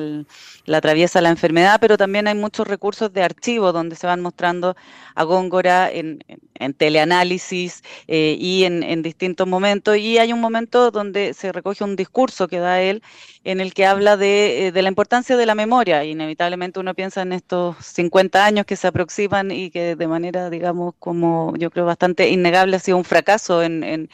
la 0.66 0.78
atraviesa 0.78 1.22
la 1.22 1.30
enfermedad, 1.30 1.78
pero 1.80 1.98
también 1.98 2.28
hay 2.28 2.34
muchos 2.34 2.68
recursos 2.68 3.14
de 3.14 3.22
archivo 3.22 3.72
donde 3.72 3.96
se 3.96 4.08
van 4.08 4.22
mostrando 4.22 4.76
a 5.14 5.24
Góngora 5.24 5.92
en, 5.92 6.24
en, 6.56 6.74
teleanálisis 6.74 7.84
y 8.08 8.64
en, 8.64 9.02
distintos 9.04 9.48
momentos. 9.48 9.98
Y 9.98 10.18
hay 10.18 10.34
un 10.34 10.42
momento 10.42 10.90
donde 10.90 11.34
se 11.36 11.52
recoge 11.52 11.84
un 11.84 11.96
discurso 11.96 12.48
que 12.48 12.60
da 12.60 12.82
él 12.82 13.04
en 13.44 13.62
el 13.62 13.74
que 13.74 13.86
habla 13.86 14.18
de, 14.18 14.72
de 14.74 14.82
la 14.82 14.90
importancia 14.90 15.38
de 15.38 15.46
la 15.46 15.56
memoria. 15.56 16.04
Inevitablemente 16.04 16.80
uno 16.80 16.94
piensa 16.96 17.22
en 17.22 17.34
estos 17.72 17.86
50 17.86 18.46
años 18.46 18.66
que 18.66 18.76
se 18.76 18.88
aproximan 18.88 19.52
y 19.52 19.70
que 19.72 19.96
de 19.96 20.08
manera, 20.08 20.50
digamos, 20.50 20.94
como 21.00 21.54
yo 21.58 21.72
creo 21.72 21.86
bastante 21.86 22.30
innegable 22.30 22.76
ha 22.76 22.80
sido 22.80 22.98
un 22.98 23.04
fracaso 23.04 23.64
en, 23.64 23.84
en, 23.84 24.10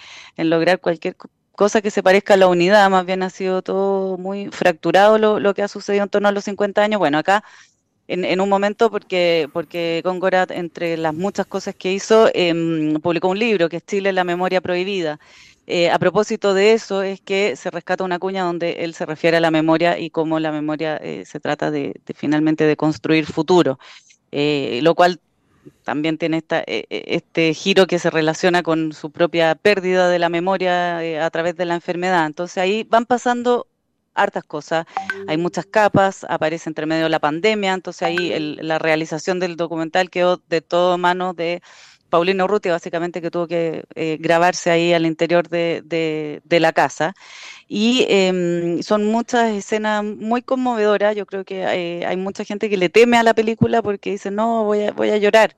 lograr 0.50 0.80
cualquier 0.80 1.16
cosa 1.56 1.82
que 1.82 1.92
se 1.92 2.04
parezca 2.04 2.34
a 2.34 2.38
la 2.38 2.48
unidad, 2.48 2.90
más 2.90 3.06
bien 3.06 3.24
ha 3.24 3.30
sido 3.30 3.62
todo 3.62 4.18
muy 4.18 4.50
fracturado 4.52 5.18
lo, 5.18 5.40
lo 5.40 5.54
que 5.54 5.64
ha 5.64 5.68
sucedido 5.68 6.04
en 6.04 6.10
torno 6.10 6.28
a 6.28 6.32
los 6.32 6.46
50 6.46 6.82
años. 6.82 7.00
Bueno, 7.00 7.18
acá 7.18 7.44
en, 8.08 8.26
en, 8.26 8.42
un 8.42 8.50
momento 8.50 8.92
porque, 8.92 9.50
porque 9.54 10.02
Góngora, 10.04 10.46
entre 10.50 10.98
las 10.98 11.14
muchas 11.14 11.46
cosas 11.46 11.76
que 11.76 11.94
hizo, 11.94 12.30
em, 12.34 12.96
publicó 13.02 13.30
un 13.30 13.40
libro 13.40 13.70
que 13.70 13.78
es 13.78 13.86
Chile, 13.86 14.12
la 14.14 14.24
memoria 14.24 14.62
prohibida. 14.62 15.20
Eh, 15.66 15.90
a 15.90 15.98
propósito 15.98 16.54
de 16.54 16.74
eso, 16.74 17.04
es 17.04 17.22
que 17.22 17.56
se 17.56 17.72
rescata 17.72 18.04
una 18.04 18.20
cuña 18.20 18.44
donde 18.44 18.84
él 18.84 18.94
se 18.94 19.06
refiere 19.06 19.38
a 19.38 19.40
la 19.40 19.52
memoria 19.52 19.98
y 19.98 20.10
cómo 20.10 20.40
la 20.40 20.52
memoria 20.52 20.98
eh, 20.98 21.24
se 21.26 21.40
trata 21.40 21.72
de, 21.72 22.02
finalmente 22.16 22.66
de 22.66 22.76
construir 22.76 23.26
futuro, 23.26 23.80
eh, 24.32 24.80
lo 24.84 24.94
cual 24.94 25.22
también 25.84 26.18
tiene 26.18 26.38
esta, 26.38 26.62
este 26.68 27.54
giro 27.54 27.88
que 27.88 27.98
se 27.98 28.10
relaciona 28.10 28.64
con 28.64 28.92
su 28.92 29.12
propia 29.12 29.56
pérdida 29.56 30.10
de 30.10 30.20
la 30.20 30.28
memoria 30.28 31.26
a 31.26 31.30
través 31.30 31.56
de 31.56 31.64
la 31.64 31.76
enfermedad. 31.76 32.26
Entonces 32.26 32.58
ahí 32.58 32.84
van 32.84 33.06
pasando 33.06 33.68
hartas 34.14 34.44
cosas, 34.44 34.86
hay 35.28 35.38
muchas 35.38 35.66
capas, 35.66 36.26
aparece 36.28 36.70
entre 36.70 36.86
medio 36.86 37.10
la 37.10 37.20
pandemia, 37.20 37.74
entonces 37.74 38.04
ahí 38.04 38.58
la 38.62 38.80
realización 38.80 39.40
del 39.40 39.56
documental 39.56 40.10
quedó 40.10 40.42
de 40.50 40.62
todo 40.62 40.98
mano 40.98 41.34
de 41.34 41.62
Paulino 42.14 42.44
Urrutia, 42.44 42.72
básicamente, 42.72 43.24
que 43.24 43.32
tuvo 43.32 43.48
que 43.48 43.86
eh, 43.96 44.18
grabarse 44.20 44.70
ahí 44.70 44.94
al 44.94 45.08
interior 45.08 45.50
de, 45.50 46.42
la 46.48 46.72
casa. 46.72 47.16
Y 47.68 48.06
em, 48.08 48.84
son 48.84 49.06
muchas 49.08 49.50
escenas 49.52 50.04
muy 50.04 50.44
conmovedoras. 50.44 51.16
Yo 51.16 51.26
creo 51.26 51.44
que 51.44 51.66
hay, 51.66 52.04
hay, 52.04 52.16
mucha 52.18 52.46
gente 52.46 52.70
que 52.70 52.78
le 52.78 52.90
teme 52.90 53.18
a 53.18 53.24
la 53.24 53.34
película 53.34 53.82
porque 53.82 54.12
dice, 54.12 54.30
no, 54.30 54.64
voy 54.64 54.84
a, 54.84 54.92
voy 54.92 55.10
a 55.10 55.18
llorar. 55.18 55.56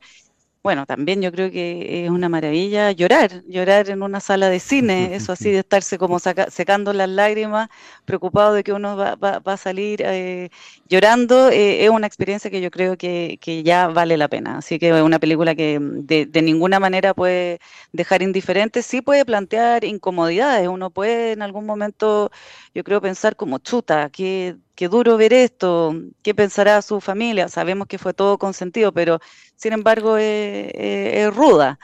Bueno, 0.65 0.87
también 0.87 1.21
yo 1.21 1.31
creo 1.31 1.51
que 1.51 2.05
es 2.05 2.09
una 2.09 2.27
maravilla 2.27 2.91
llorar, 2.91 3.43
llorar 3.47 3.91
en 3.91 4.01
una 4.01 4.19
sala 4.19 4.49
de 4.49 4.59
cine, 4.59 5.13
eso 5.13 5.31
así 5.33 5.51
de 5.51 5.59
estarse 5.59 5.99
como 5.99 6.17
secando 6.17 6.91
las 6.91 7.07
lágrimas, 7.07 7.69
preocupado 8.03 8.55
de 8.55 8.63
que 8.63 8.73
uno 8.73 8.97
va, 8.97 9.15
a 9.45 9.57
salir 9.57 10.01
eh, 10.03 10.49
llorando, 10.89 11.49
eh, 11.51 11.83
es 11.85 11.91
una 11.91 12.07
experiencia 12.07 12.49
que 12.49 12.61
yo 12.61 12.71
creo 12.71 12.97
que, 12.97 13.37
ya 13.63 13.89
vale 13.89 14.17
la 14.17 14.27
pena. 14.27 14.57
Así 14.57 14.79
que 14.79 14.89
es 14.89 15.03
una 15.03 15.19
película 15.19 15.53
que 15.53 15.77
de, 15.79 16.25
de, 16.25 16.41
ninguna 16.41 16.79
manera 16.79 17.13
puede 17.13 17.59
dejar 17.91 18.23
indiferente, 18.23 18.81
sí 18.81 19.03
puede 19.03 19.23
plantear 19.23 19.83
incomodidades, 19.83 20.67
uno 20.67 20.89
puede 20.89 21.33
en 21.33 21.43
algún 21.43 21.67
momento, 21.67 22.31
yo 22.73 22.83
creo, 22.83 23.01
pensar 23.01 23.35
como 23.35 23.59
chuta, 23.59 24.09
que 24.09 24.55
qué 24.75 24.87
duro 24.87 25.17
ver 25.17 25.33
esto, 25.33 25.95
qué 26.21 26.35
pensará 26.35 26.81
su 26.81 27.01
familia. 27.01 27.47
Sabemos 27.47 27.87
que 27.87 27.97
fue 27.97 28.13
todo 28.13 28.37
consentido, 28.37 28.91
pero 28.91 29.19
sin 29.55 29.73
embargo 29.73 30.17
es, 30.17 31.33
ruda. 31.33 31.79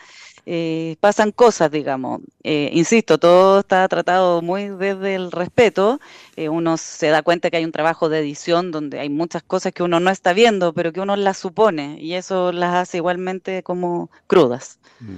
Eh, 0.46 0.98
pasan 1.00 1.32
cosas, 1.32 1.72
digamos. 1.72 2.22
Eh, 2.44 2.72
insisto, 2.74 3.20
todo 3.20 3.60
está 3.60 3.88
tratado 3.88 4.42
muy 4.42 4.70
desde 4.70 5.16
el 5.16 5.32
respeto. 5.32 6.00
Eh, 6.36 6.50
uno 6.50 6.78
se 6.78 7.08
da 7.08 7.22
cuenta 7.22 7.50
que 7.50 7.58
hay 7.58 7.66
un 7.66 7.72
trabajo 7.72 8.10
de 8.10 8.20
edición 8.20 8.72
donde 8.72 9.00
hay 9.00 9.10
muchas 9.10 9.44
cosas 9.44 9.72
que 9.72 9.84
uno 9.84 10.00
no 10.00 10.10
está 10.10 10.34
viendo, 10.34 10.74
pero 10.74 10.92
que 10.92 11.00
uno 11.00 11.16
las 11.16 11.38
supone 11.38 11.98
y 12.00 12.16
eso 12.16 12.52
las 12.52 12.74
hace 12.74 12.98
igualmente 12.98 13.62
como 13.62 14.10
crudas. 14.28 14.80
Mm. 15.00 15.18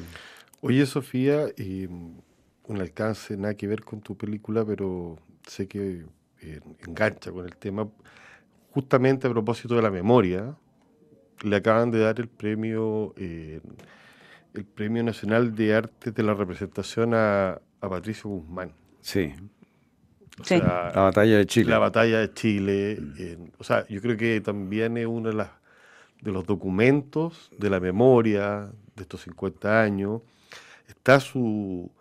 Oye, 0.62 0.86
Sofía, 0.86 1.48
un 1.58 2.82
alcance 2.82 3.36
nada 3.38 3.56
que 3.56 3.68
ver 3.68 3.84
con 3.84 4.02
tu 4.02 4.16
película, 4.16 4.66
pero 4.66 5.18
sé 5.48 5.68
que 5.68 6.04
engancha 6.86 7.32
con 7.32 7.46
el 7.46 7.56
tema. 7.58 7.88
Justamente 8.72 9.28
a 9.28 9.30
propósito 9.30 9.76
de 9.76 9.82
la 9.82 9.92
memoria, 9.92 10.56
le 11.44 11.56
acaban 11.56 11.92
de 11.92 12.00
dar 12.00 12.20
el 12.20 12.28
premio, 12.28 13.14
eh, 13.18 13.62
el 14.54 14.66
premio 14.66 15.04
nacional 15.04 15.56
de 15.56 15.76
arte 15.76 16.12
de 16.12 16.24
la 16.24 16.34
representación 16.34 17.14
a, 17.14 17.60
Patricio 17.80 18.30
Guzmán. 18.30 18.72
Sí. 19.02 19.34
la 20.50 20.92
batalla 20.94 21.38
de 21.38 21.46
Chile. 21.46 21.70
La 21.70 21.80
batalla 21.80 22.20
de 22.20 22.34
Chile. 22.34 22.98
o 23.58 23.64
sea, 23.64 23.86
yo 23.90 24.02
creo 24.02 24.16
que 24.16 24.40
también 24.40 24.98
es 24.98 25.06
uno 25.06 25.30
de, 25.30 25.36
las, 25.36 25.50
de 26.22 26.32
los 26.32 26.46
documentos 26.46 27.52
de 27.58 27.70
la 27.70 27.82
memoria 27.82 28.72
de 28.96 29.02
estos 29.02 29.22
50 29.24 29.82
años. 29.82 30.22
Está 30.88 31.20
su, 31.20 31.92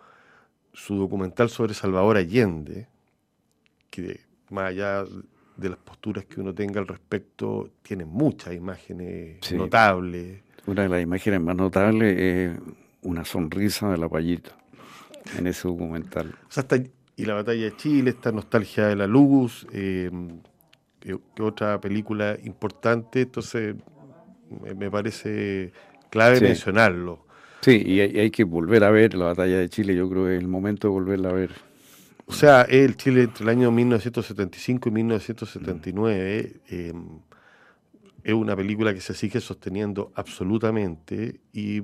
su 0.73 0.97
documental 0.97 1.51
sobre 1.51 1.75
Salvador 1.75 2.17
Allende, 2.17 2.87
que 3.91 4.21
más 4.53 4.71
allá 4.71 5.05
de 5.57 5.69
las 5.69 5.79
posturas 5.79 6.25
que 6.25 6.41
uno 6.41 6.55
tenga 6.55 6.81
al 6.81 6.87
respecto, 6.87 7.71
tiene 7.83 8.05
muchas 8.05 8.55
imágenes 8.55 9.39
notables. 9.53 10.43
Una 10.67 10.83
de 10.83 10.89
las 10.89 11.03
imágenes 11.03 11.41
más 11.41 11.57
notables 11.57 12.19
es 12.19 12.59
una 13.03 13.25
sonrisa 13.25 13.91
de 13.91 13.99
la 13.99 14.09
payita 14.09 14.57
en 15.39 15.47
ese 15.47 15.69
documental. 15.69 16.35
y 17.17 17.25
la 17.25 17.35
batalla 17.35 17.65
de 17.65 17.77
Chile, 17.77 18.11
esta 18.11 18.33
nostalgia 18.33 18.87
de 18.87 18.97
la 18.97 19.07
luz, 19.07 19.67
em, 19.73 20.41
que, 20.99 21.19
otra 21.41 21.81
película 21.81 22.39
importante, 22.45 23.23
entonces 23.23 23.77
me, 24.77 24.91
parece 24.91 25.73
clave 26.11 26.41
mencionarlo. 26.41 27.27
Sí, 27.61 27.83
y 27.85 28.01
hay, 28.01 28.19
hay, 28.19 28.31
que 28.31 28.45
volver 28.45 28.83
a 28.85 28.91
ver 28.91 29.15
la 29.15 29.27
batalla 29.27 29.59
de 29.59 29.69
Chile, 29.69 29.95
yo 29.95 30.09
creo 30.09 30.27
que 30.27 30.37
es 30.37 30.41
el 30.41 30.49
momento 30.49 30.89
de 30.89 30.93
volverla 30.93 31.31
a 31.31 31.33
ver. 31.33 31.51
O 32.33 32.35
sea, 32.35 32.63
el 32.63 32.97
Chile 32.97 33.25
entre 33.25 33.45
el 33.45 33.51
año 33.51 33.71
1975 33.71 34.89
y 34.89 34.93
1979 34.93 36.61
em, 36.67 37.21
es 38.25 38.33
una 38.33 38.57
película 38.57 38.95
que 38.95 39.03
se 39.03 39.13
sigue 39.13 39.39
sosteniendo 39.39 40.13
absolutamente 40.15 41.41
y 41.53 41.83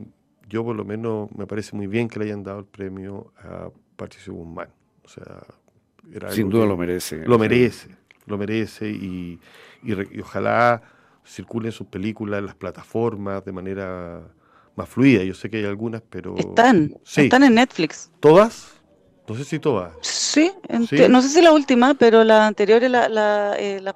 yo 0.49 0.65
por 0.65 0.75
lo 0.75 0.87
menos 0.87 1.31
me 1.37 1.47
parece 1.47 1.77
muy 1.77 1.87
bien 1.87 2.09
que 2.09 2.19
le 2.19 2.25
hayan 2.25 2.43
dado 2.43 2.61
el 2.61 2.65
premio 2.65 3.31
a 3.37 3.69
Patricio 3.97 4.33
Guzmán. 4.33 4.71
O 5.05 5.09
sea, 5.09 5.45
sin 6.31 6.49
duda 6.49 6.65
lo 6.65 6.79
merece. 6.79 7.27
Lo 7.27 7.39
merece, 7.39 7.91
lo 8.25 8.39
merece 8.39 8.89
y, 8.89 9.39
y, 9.83 10.21
ojalá 10.21 10.81
circulen 11.27 11.73
sus 11.73 11.89
películas 11.89 12.39
en 12.39 12.47
las 12.47 12.55
plataformas 12.55 13.45
de 13.45 13.53
manera 13.53 14.23
más 14.77 14.89
fluida. 14.89 15.23
Yo 15.25 15.35
sé 15.35 15.51
que 15.51 15.59
hay 15.59 15.67
algunas, 15.67 16.01
pero... 16.09 16.39
Están, 16.39 16.97
están 17.05 17.43
en 17.43 17.57
Netflix. 17.57 18.11
¿Todas? 18.21 18.78
No 19.29 19.35
sé 19.35 19.45
si 19.45 19.59
todas. 19.59 19.93
Sí, 20.01 20.51
no 21.11 21.21
sé 21.21 21.29
si 21.29 21.43
la 21.43 21.53
última, 21.53 21.93
pero 21.95 22.25
la 22.25 22.47
anterior 22.47 22.83
la, 22.89 23.09
la, 23.09 23.57
eh, 23.59 23.81
la 23.83 23.95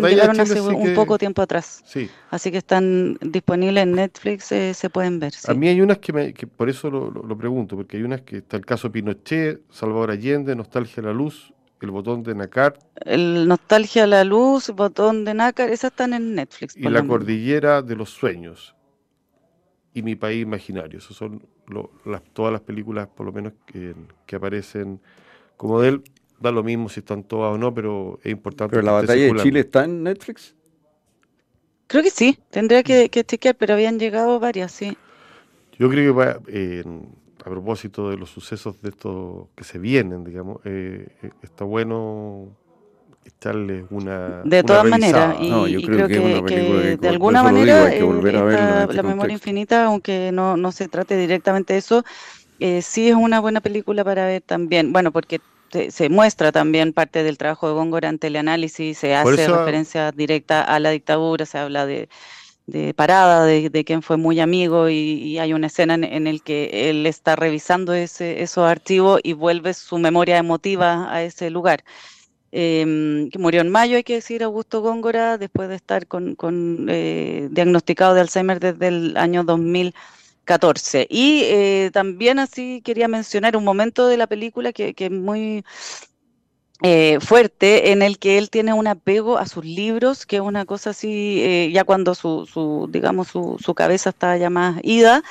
llegaron 0.00 0.40
hace 0.40 0.60
un 0.60 0.94
poco 0.94 1.16
tiempo 1.16 1.42
atrás. 1.42 1.82
Sí. 1.86 2.10
Así 2.30 2.50
que 2.50 2.58
están 2.58 3.16
disponibles 3.20 3.84
en 3.84 3.92
Netflix, 3.92 4.50
eh, 4.50 4.74
se 4.74 4.90
pueden 4.90 5.20
ver. 5.20 5.32
A 5.46 5.54
mí 5.54 5.68
hay 5.68 5.80
unas 5.80 5.98
que, 5.98 6.12
me, 6.12 6.34
que 6.34 6.48
por 6.48 6.68
eso 6.68 6.90
lo, 6.90 7.10
lo, 7.10 7.38
pregunto, 7.38 7.76
porque 7.76 7.98
hay 7.98 8.02
unas 8.02 8.22
que 8.22 8.38
está 8.38 8.56
el 8.56 8.66
caso 8.66 8.90
Pinochet, 8.90 9.60
Salvador 9.70 10.10
Allende, 10.10 10.56
Nostalgia 10.56 11.02
a 11.04 11.06
la 11.06 11.12
Luz, 11.12 11.52
el 11.80 11.90
botón 11.92 12.24
de 12.24 12.34
Nacar. 12.34 12.78
El 12.96 13.46
Nostalgia 13.46 14.04
a 14.04 14.06
la 14.08 14.24
Luz, 14.24 14.70
botón 14.70 15.24
de 15.24 15.34
Nacar, 15.34 15.68
esas 15.70 15.92
están 15.92 16.14
en 16.14 16.34
Netflix. 16.34 16.76
Y 16.76 16.88
la 16.88 17.06
Cordillera 17.06 17.80
de 17.82 17.94
los 17.94 18.10
Sueños 18.10 18.74
y 19.92 20.02
Mi 20.02 20.16
País 20.16 20.42
Imaginario. 20.42 20.98
Esas 20.98 21.16
son 21.16 21.46
las, 22.04 22.22
todas 22.32 22.52
las 22.52 22.60
películas, 22.60 23.08
por 23.08 23.26
lo 23.26 23.32
menos, 23.32 23.52
que, 23.66 23.94
que, 24.26 24.36
aparecen 24.36 25.00
como 25.56 25.80
de 25.80 25.88
él. 25.88 26.02
Da 26.40 26.50
lo 26.50 26.62
mismo 26.62 26.88
si 26.88 27.00
están 27.00 27.22
todas 27.22 27.54
o 27.54 27.58
no, 27.58 27.72
pero 27.72 28.18
es 28.22 28.32
importante. 28.32 28.72
¿Pero 28.74 28.84
la 28.84 28.92
batalla 28.92 29.32
de 29.32 29.36
Chile 29.36 29.60
está 29.60 29.84
en 29.84 30.02
Netflix? 30.02 30.54
Creo 31.86 32.02
que 32.02 32.10
sí, 32.10 32.38
tendría 32.50 32.82
que, 32.82 33.08
que 33.08 33.24
chequear, 33.24 33.54
pero 33.56 33.74
habían 33.74 33.98
llegado 33.98 34.40
varias, 34.40 34.72
sí. 34.72 34.96
Yo 35.78 35.88
creo 35.88 36.14
que 36.14 36.40
eh, 36.48 36.84
a 37.44 37.50
propósito 37.50 38.10
de 38.10 38.16
los 38.16 38.30
sucesos 38.30 38.80
de 38.80 38.90
estos 38.90 39.48
que 39.54 39.64
se 39.64 39.78
vienen, 39.78 40.24
digamos, 40.24 40.60
eh, 40.64 41.08
eh, 41.22 41.30
está 41.42 41.64
bueno 41.64 42.56
echarle 43.24 43.86
una. 43.90 44.42
De 44.44 44.62
todas 44.62 44.84
maneras, 44.84 45.36
y, 45.40 45.84
creo, 45.84 46.08
que, 46.08 46.96
de 47.00 47.08
alguna 47.08 47.42
manera 47.42 47.88
la 48.88 49.02
memoria 49.02 49.34
infinita, 49.34 49.86
aunque 49.86 50.30
no, 50.32 50.56
no 50.56 50.72
se 50.72 50.88
trate 50.88 51.16
directamente 51.16 51.74
de 51.74 51.78
eso, 51.78 52.04
eh, 52.60 52.82
sí 52.82 53.08
es 53.08 53.14
una 53.14 53.40
buena 53.40 53.60
película 53.60 54.04
para 54.04 54.26
ver 54.26 54.42
también. 54.42 54.92
Bueno, 54.92 55.12
porque 55.12 55.40
se, 55.90 56.08
muestra 56.08 56.52
también 56.52 56.92
parte 56.92 57.22
del 57.22 57.38
trabajo 57.38 57.68
de 57.68 57.74
Góngora 57.74 58.08
en 58.08 58.18
teleanálisis, 58.18 58.98
se 58.98 59.14
hace 59.14 59.48
referencia 59.48 60.12
directa 60.12 60.62
a 60.62 60.78
la 60.78 60.90
dictadura, 60.90 61.46
se 61.46 61.58
habla 61.58 61.86
de, 61.86 62.08
de 62.66 62.94
Parada, 62.94 63.44
de, 63.44 63.70
de, 63.70 63.84
quien 63.84 64.02
fue 64.02 64.16
muy 64.16 64.40
amigo, 64.40 64.88
y, 64.88 65.38
hay 65.38 65.52
una 65.52 65.66
escena 65.66 65.94
en, 65.94 66.04
en, 66.04 66.26
el 66.26 66.42
que 66.42 66.90
él 66.90 67.06
está 67.06 67.36
revisando 67.36 67.92
ese, 67.92 68.42
esos 68.42 68.64
archivos 68.64 69.20
y 69.22 69.32
vuelve 69.32 69.74
su 69.74 69.98
memoria 69.98 70.38
emotiva 70.38 71.12
a 71.12 71.22
ese 71.22 71.50
lugar. 71.50 71.84
Em, 72.56 73.30
que 73.30 73.38
murió 73.40 73.62
en 73.62 73.68
mayo, 73.68 73.96
hay 73.96 74.04
que 74.04 74.14
decir, 74.14 74.44
Augusto 74.44 74.80
Góngora, 74.80 75.38
después 75.38 75.68
de 75.68 75.74
estar 75.74 76.06
con, 76.06 76.36
eh, 76.88 77.48
diagnosticado 77.50 78.14
de 78.14 78.20
Alzheimer 78.20 78.60
desde 78.60 78.86
el 78.86 79.16
año 79.16 79.42
2014. 79.42 81.08
Y 81.10 81.40
eh, 81.46 81.90
también 81.92 82.38
así 82.38 82.80
quería 82.84 83.08
mencionar 83.08 83.56
un 83.56 83.64
momento 83.64 84.06
de 84.06 84.18
la 84.18 84.28
película 84.28 84.72
que, 84.72 84.94
es 84.96 85.10
muy 85.10 85.64
eh, 86.84 87.18
fuerte, 87.20 87.90
en 87.90 88.02
el 88.02 88.20
que 88.20 88.38
él 88.38 88.50
tiene 88.50 88.72
un 88.72 88.86
apego 88.86 89.36
a 89.36 89.46
sus 89.46 89.64
libros, 89.64 90.24
que 90.24 90.36
es 90.36 90.42
una 90.42 90.64
cosa 90.64 90.90
así, 90.90 91.72
ya 91.72 91.82
cuando 91.82 92.14
su, 92.14 92.46
su 92.46 92.88
digamos, 92.88 93.26
su, 93.26 93.56
su, 93.60 93.74
cabeza 93.74 94.10
está 94.10 94.36
ya 94.36 94.48
más 94.48 94.78
ida, 94.84 95.24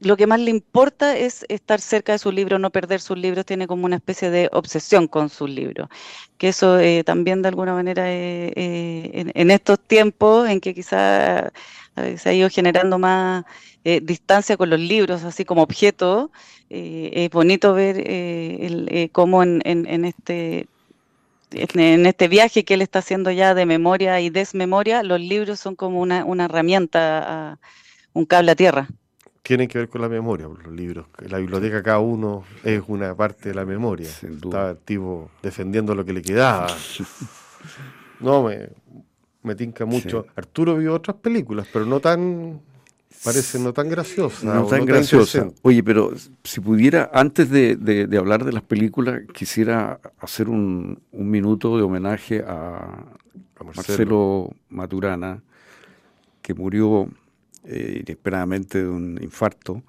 lo 0.00 0.16
que 0.16 0.26
más 0.26 0.40
le 0.40 0.50
importa 0.50 1.16
es 1.16 1.44
estar 1.48 1.80
cerca 1.80 2.12
de 2.12 2.18
sus 2.18 2.34
libros, 2.34 2.60
no 2.60 2.70
perder 2.70 3.00
sus 3.00 3.16
libros, 3.16 3.46
tiene 3.46 3.66
como 3.66 3.86
una 3.86 3.96
especie 3.96 4.30
de 4.30 4.48
obsesión 4.52 5.08
con 5.08 5.30
sus 5.30 5.48
libros. 5.48 5.88
Que 6.38 6.48
eso 6.48 6.78
eh, 6.78 7.02
también 7.04 7.42
de 7.42 7.48
alguna 7.48 7.74
manera 7.74 8.10
eh, 8.12 8.52
eh, 8.56 9.32
en, 9.34 9.50
estos 9.50 9.80
tiempos 9.80 10.48
en 10.48 10.60
que 10.60 10.74
quizá 10.74 11.50
se 12.16 12.28
ha 12.28 12.32
ido 12.34 12.50
generando 12.50 12.98
más 12.98 13.44
distancia 14.02 14.56
con 14.56 14.68
los 14.68 14.80
libros, 14.80 15.24
así 15.24 15.44
como 15.44 15.62
objeto, 15.62 16.30
es 16.68 17.30
bonito 17.30 17.72
ver 17.72 17.96
el, 17.98 19.08
cómo 19.12 19.42
en, 19.42 20.04
este 20.04 20.66
en 21.52 22.06
este 22.06 22.28
viaje 22.28 22.64
que 22.64 22.74
él 22.74 22.82
está 22.82 22.98
haciendo 22.98 23.30
ya 23.30 23.54
de 23.54 23.64
memoria 23.64 24.20
y 24.20 24.28
desmemoria, 24.28 25.02
los 25.04 25.20
libros 25.20 25.60
son 25.60 25.76
como 25.76 26.00
una, 26.00 26.24
una 26.24 26.46
herramienta, 26.46 27.58
un 28.12 28.26
cable 28.26 28.50
a 28.50 28.56
tierra 28.56 28.88
tienen 29.46 29.68
que 29.68 29.78
ver 29.78 29.88
con 29.88 30.00
la 30.00 30.08
memoria, 30.08 30.48
los 30.48 30.74
libros. 30.74 31.06
La 31.28 31.38
biblioteca 31.38 31.80
cada 31.80 32.00
uno 32.00 32.42
es 32.64 32.82
una 32.88 33.14
parte 33.14 33.50
de 33.50 33.54
la 33.54 33.64
memoria. 33.64 34.08
Estaba 34.08 34.70
activo 34.70 35.30
defendiendo 35.40 35.94
lo 35.94 36.04
que 36.04 36.12
le 36.12 36.22
quedaba. 36.22 36.68
No, 38.18 38.44
me, 38.44 38.70
me 39.42 39.54
tinca 39.54 39.84
mucho. 39.84 40.26
Arturo 40.36 40.76
vio 40.76 40.94
otras 40.94 41.18
películas, 41.18 41.68
pero 41.70 41.84
no 41.84 42.00
tan, 42.00 42.62
parece 43.22 43.58
no 43.58 43.74
tan 43.74 43.90
graciosas. 43.90 44.42
No 44.42 44.64
tan 44.64 44.86
graciosa. 44.86 45.50
Oye, 45.60 45.82
pero 45.82 46.12
si 46.42 46.60
pudiera, 46.60 47.10
antes 47.12 47.50
de, 47.50 48.08
hablar 48.18 48.46
de 48.46 48.52
las 48.52 48.62
películas, 48.62 49.20
quisiera 49.34 50.00
hacer 50.18 50.48
un, 50.48 51.02
minuto 51.12 51.76
de 51.76 51.82
homenaje 51.82 52.42
a, 52.46 53.04
Marcelo 53.62 54.50
Maturana, 54.70 55.42
que 56.40 56.54
murió 56.54 57.10
eh, 57.66 58.02
inesperadamente 58.06 58.82
de 58.82 58.88
un 58.88 59.18
infarto, 59.20 59.82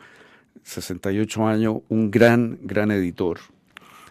68 0.63 1.47
años, 1.47 1.77
un 1.89 2.11
gran, 2.11 2.57
gran 2.63 2.91
editor. 2.91 3.39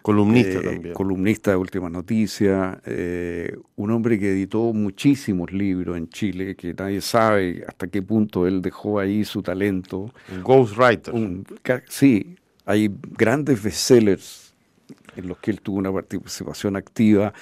Columnista 0.01 0.59
eh, 0.59 0.63
también. 0.63 0.93
Columnista 0.93 1.51
de 1.51 1.57
Última 1.57 1.89
Noticia, 1.89 2.79
eh, 2.85 3.57
un 3.75 3.91
hombre 3.91 4.17
que 4.17 4.31
editó 4.31 4.71
muchísimos 4.71 5.51
libros 5.51 5.97
en 5.97 6.07
Chile, 6.07 6.55
que 6.55 6.73
nadie 6.73 7.01
sabe 7.01 7.65
hasta 7.67 7.87
qué 7.87 8.01
punto 8.01 8.47
él 8.47 8.61
dejó 8.61 8.99
ahí 8.99 9.25
su 9.25 9.41
talento. 9.41 10.13
Un 10.31 10.43
ghostwriter. 10.43 11.13
sí, 11.89 12.37
hay 12.65 12.89
grandes 13.17 13.61
bestsellers 13.61 14.53
en 15.17 15.27
los 15.27 15.39
que 15.39 15.51
él 15.51 15.61
tuvo 15.61 15.77
una 15.77 15.91
participación 15.91 16.75
activa, 16.75 17.33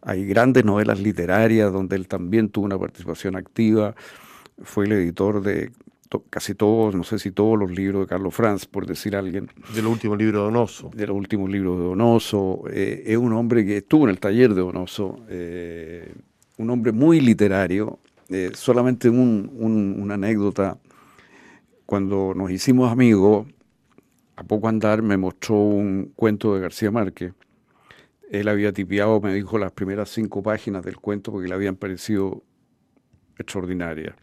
hay 0.00 0.24
grandes 0.26 0.64
novelas 0.64 1.00
literarias 1.00 1.72
donde 1.72 1.96
él 1.96 2.06
también 2.06 2.48
tuvo 2.48 2.66
una 2.66 2.78
participación 2.78 3.36
activa 3.36 3.94
fue 4.62 4.86
el 4.86 4.92
editor 4.92 5.42
de 5.42 5.70
casi 6.30 6.54
todos, 6.54 6.94
no 6.94 7.04
sé 7.04 7.18
si 7.18 7.30
todos 7.30 7.58
los 7.58 7.70
libros 7.70 8.02
de 8.02 8.06
Carlos 8.06 8.34
Franz, 8.34 8.66
por 8.66 8.86
decir 8.86 9.16
alguien. 9.16 9.50
De 9.74 9.82
los 9.82 9.92
últimos 9.92 10.18
libros 10.18 10.40
de 10.40 10.44
Donoso. 10.44 10.90
De 10.94 11.06
los 11.06 11.16
últimos 11.16 11.50
libros 11.50 11.78
de 11.78 11.84
Donoso. 11.84 12.62
Eh, 12.70 13.02
es 13.06 13.16
un 13.16 13.32
hombre 13.32 13.64
que 13.64 13.78
estuvo 13.78 14.04
en 14.04 14.10
el 14.10 14.20
taller 14.20 14.54
de 14.54 14.60
Donoso, 14.60 15.24
eh, 15.28 16.12
un 16.58 16.70
hombre 16.70 16.92
muy 16.92 17.20
literario. 17.20 17.98
Eh, 18.28 18.52
solamente 18.54 19.10
una 19.10 20.14
anécdota. 20.14 20.78
Cuando 21.84 22.32
nos 22.34 22.50
hicimos 22.50 22.90
amigos, 22.90 23.46
a 24.36 24.44
poco 24.44 24.68
andar 24.68 25.02
me 25.02 25.16
mostró 25.16 25.56
un 25.56 26.12
cuento 26.16 26.54
de 26.54 26.60
García 26.60 26.90
Márquez. 26.90 27.34
Él 28.30 28.48
había 28.48 28.72
tipiado, 28.72 29.20
me 29.20 29.34
dijo, 29.34 29.58
las 29.58 29.72
primeras 29.72 30.08
cinco 30.08 30.42
páginas 30.42 30.82
del 30.82 30.96
cuento 30.96 31.30
porque 31.30 31.48
le 31.48 31.54
habían 31.54 31.76
parecido 31.76 32.42
extraordinarias. 33.38 34.14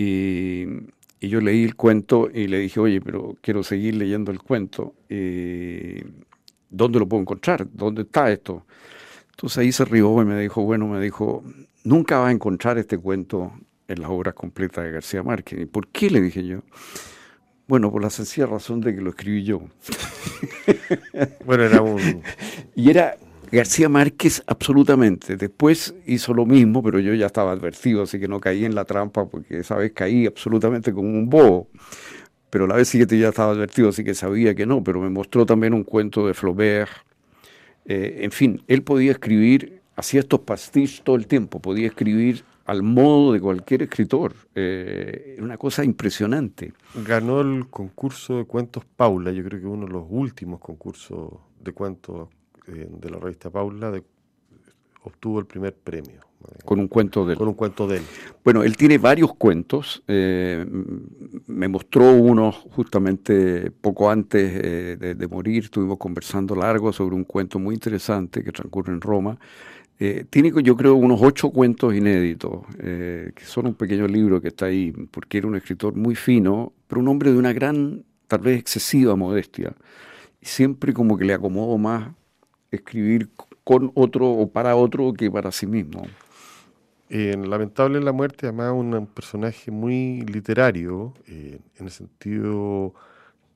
Y, 0.00 0.66
yo 1.20 1.40
leí 1.40 1.64
el 1.64 1.74
cuento 1.74 2.30
y 2.32 2.46
le 2.46 2.60
dije, 2.60 2.78
oye, 2.78 3.00
pero 3.00 3.36
quiero 3.40 3.64
seguir 3.64 3.96
leyendo 3.96 4.30
el 4.30 4.38
cuento. 4.38 4.94
¿Dónde 6.70 6.98
lo 7.00 7.08
puedo 7.08 7.22
encontrar? 7.22 7.66
¿Dónde 7.72 8.02
está 8.02 8.30
esto? 8.30 8.64
Entonces 9.30 9.58
ahí 9.58 9.72
se 9.72 9.84
rió 9.84 10.22
y 10.22 10.24
me 10.24 10.40
dijo, 10.40 10.62
bueno, 10.62 10.86
me 10.86 11.00
dijo, 11.00 11.42
nunca 11.82 12.18
va 12.18 12.28
a 12.28 12.30
encontrar 12.30 12.78
este 12.78 12.98
cuento 12.98 13.52
en 13.88 14.00
las 14.00 14.10
obras 14.10 14.34
completas 14.34 14.84
de 14.84 14.92
García 14.92 15.24
Márquez. 15.24 15.60
¿Y 15.60 15.66
por 15.66 15.88
qué? 15.88 16.08
Le 16.08 16.20
dije 16.20 16.46
yo. 16.46 16.60
Bueno, 17.66 17.90
por 17.90 18.02
la 18.02 18.10
sencilla 18.10 18.46
razón 18.46 18.80
de 18.80 18.94
que 18.94 19.00
lo 19.00 19.10
escribí 19.10 19.42
yo. 19.42 19.62
bueno, 21.44 21.64
era 21.64 21.82
un... 21.82 22.22
y 22.76 22.90
era 22.90 23.16
García 23.50 23.88
Márquez 23.88 24.42
absolutamente. 24.46 25.36
Después 25.36 25.94
hizo 26.06 26.34
lo 26.34 26.46
mismo, 26.46 26.82
pero 26.82 26.98
yo 26.98 27.14
ya 27.14 27.26
estaba 27.26 27.52
advertido, 27.52 28.02
así 28.02 28.20
que 28.20 28.28
no 28.28 28.40
caí 28.40 28.64
en 28.64 28.74
la 28.74 28.84
trampa 28.84 29.26
porque 29.26 29.58
esa 29.58 29.76
vez 29.76 29.92
caí 29.92 30.26
absolutamente 30.26 30.92
como 30.92 31.08
un 31.08 31.28
bobo. 31.28 31.68
Pero 32.50 32.66
la 32.66 32.76
vez 32.76 32.88
siguiente 32.88 33.18
ya 33.18 33.28
estaba 33.28 33.52
advertido, 33.52 33.90
así 33.90 34.04
que 34.04 34.14
sabía 34.14 34.54
que 34.54 34.66
no, 34.66 34.82
pero 34.82 35.00
me 35.00 35.10
mostró 35.10 35.44
también 35.44 35.74
un 35.74 35.84
cuento 35.84 36.26
de 36.26 36.34
Flaubert. 36.34 36.90
Eh, 37.84 38.20
en 38.22 38.30
fin, 38.30 38.62
él 38.68 38.82
podía 38.82 39.12
escribir, 39.12 39.80
hacía 39.96 40.20
estos 40.20 40.40
pastiches 40.40 41.02
todo 41.02 41.16
el 41.16 41.26
tiempo, 41.26 41.60
podía 41.60 41.86
escribir 41.86 42.44
al 42.64 42.82
modo 42.82 43.32
de 43.32 43.40
cualquier 43.40 43.82
escritor. 43.82 44.34
Eh, 44.54 45.36
una 45.40 45.56
cosa 45.56 45.84
impresionante. 45.84 46.74
Ganó 47.06 47.40
el 47.40 47.68
concurso 47.68 48.36
de 48.36 48.44
cuentos 48.44 48.84
Paula, 48.84 49.32
yo 49.32 49.42
creo 49.42 49.60
que 49.60 49.66
uno 49.66 49.86
de 49.86 49.92
los 49.92 50.04
últimos 50.08 50.60
concursos 50.60 51.32
de 51.60 51.72
cuentos 51.72 52.28
eh, 52.68 52.88
de 52.90 53.10
la 53.10 53.18
revista 53.18 53.50
Paula, 53.50 53.92
obtuvo 55.02 55.40
el 55.40 55.46
primer 55.46 55.74
premio. 55.74 56.28
Con 56.64 56.78
un 56.78 56.88
cuento 56.88 57.26
de 57.26 57.32
él. 57.32 57.38
Con 57.38 57.48
un 57.48 57.54
cuento 57.54 57.86
de 57.86 57.96
él. 57.96 58.02
Bueno, 58.44 58.62
él 58.62 58.76
tiene 58.76 58.98
varios 58.98 59.34
cuentos. 59.34 60.02
Eh, 60.06 60.64
me 61.46 61.66
mostró 61.66 62.12
uno 62.12 62.52
justamente 62.52 63.70
poco 63.70 64.08
antes 64.08 64.52
eh, 64.54 65.14
de, 65.16 65.28
morir. 65.28 65.64
Estuvimos 65.64 65.98
conversando 65.98 66.54
largo 66.54 66.92
sobre 66.92 67.16
un 67.16 67.24
cuento 67.24 67.58
muy 67.58 67.74
interesante 67.74 68.44
que 68.44 68.52
transcurre 68.52 68.92
en 68.92 69.00
Roma. 69.00 69.38
Eh, 69.98 70.26
tiene, 70.30 70.52
yo 70.62 70.76
creo, 70.76 70.94
unos 70.94 71.20
ocho 71.20 71.50
cuentos 71.50 71.92
inéditos, 71.92 72.60
que 72.78 73.44
son 73.44 73.66
un 73.66 73.74
pequeño 73.74 74.06
libro 74.06 74.40
que 74.40 74.48
está 74.48 74.66
ahí, 74.66 74.92
porque 75.10 75.38
era 75.38 75.48
un 75.48 75.56
escritor 75.56 75.96
muy 75.96 76.14
fino, 76.14 76.72
pero 76.86 77.00
un 77.00 77.08
hombre 77.08 77.32
de 77.32 77.38
una 77.38 77.52
gran, 77.52 78.04
tal 78.28 78.40
vez 78.40 78.60
excesiva 78.60 79.16
modestia. 79.16 79.74
Siempre 80.40 80.92
como 80.92 81.18
que 81.18 81.24
le 81.24 81.34
acomodó 81.34 81.78
más 81.78 82.10
escribir 82.70 83.28
con 83.64 83.92
otro 83.94 84.30
o 84.30 84.48
para 84.48 84.76
otro 84.76 85.12
que 85.12 85.30
para 85.30 85.52
sí 85.52 85.66
mismo. 85.66 86.06
lamentable 87.10 88.00
la 88.00 88.12
muerte, 88.12 88.46
además 88.46 88.72
un 88.72 89.06
personaje 89.06 89.70
muy 89.70 90.22
literario, 90.22 91.14
eh, 91.26 91.58
en 91.78 91.86
el 91.86 91.90
sentido 91.90 92.94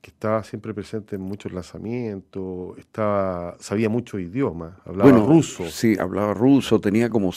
que 0.03 0.11
estaba 0.11 0.42
siempre 0.42 0.75
presente 0.75 1.14
en 1.14 1.22
muchos 1.22 1.53
lanzamientos, 1.53 2.77
estaba, 2.77 3.57
sabía 3.61 3.88
muchos 3.88 4.20
idiomas, 4.20 4.75
hablaba 4.85 5.12
ruso. 5.12 5.64
Sí, 5.70 5.96
hablaba 5.98 6.35
ruso, 6.35 6.81
tenía 6.81 7.09
como, 7.09 7.31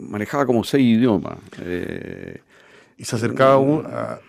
manejaba 0.00 0.44
como 0.44 0.64
seis 0.64 0.98
idiomas. 0.98 1.38
Eh, 1.62 2.42
y 2.98 3.04
se 3.04 3.16
acercaba 3.16 3.54
a, 3.56 4.20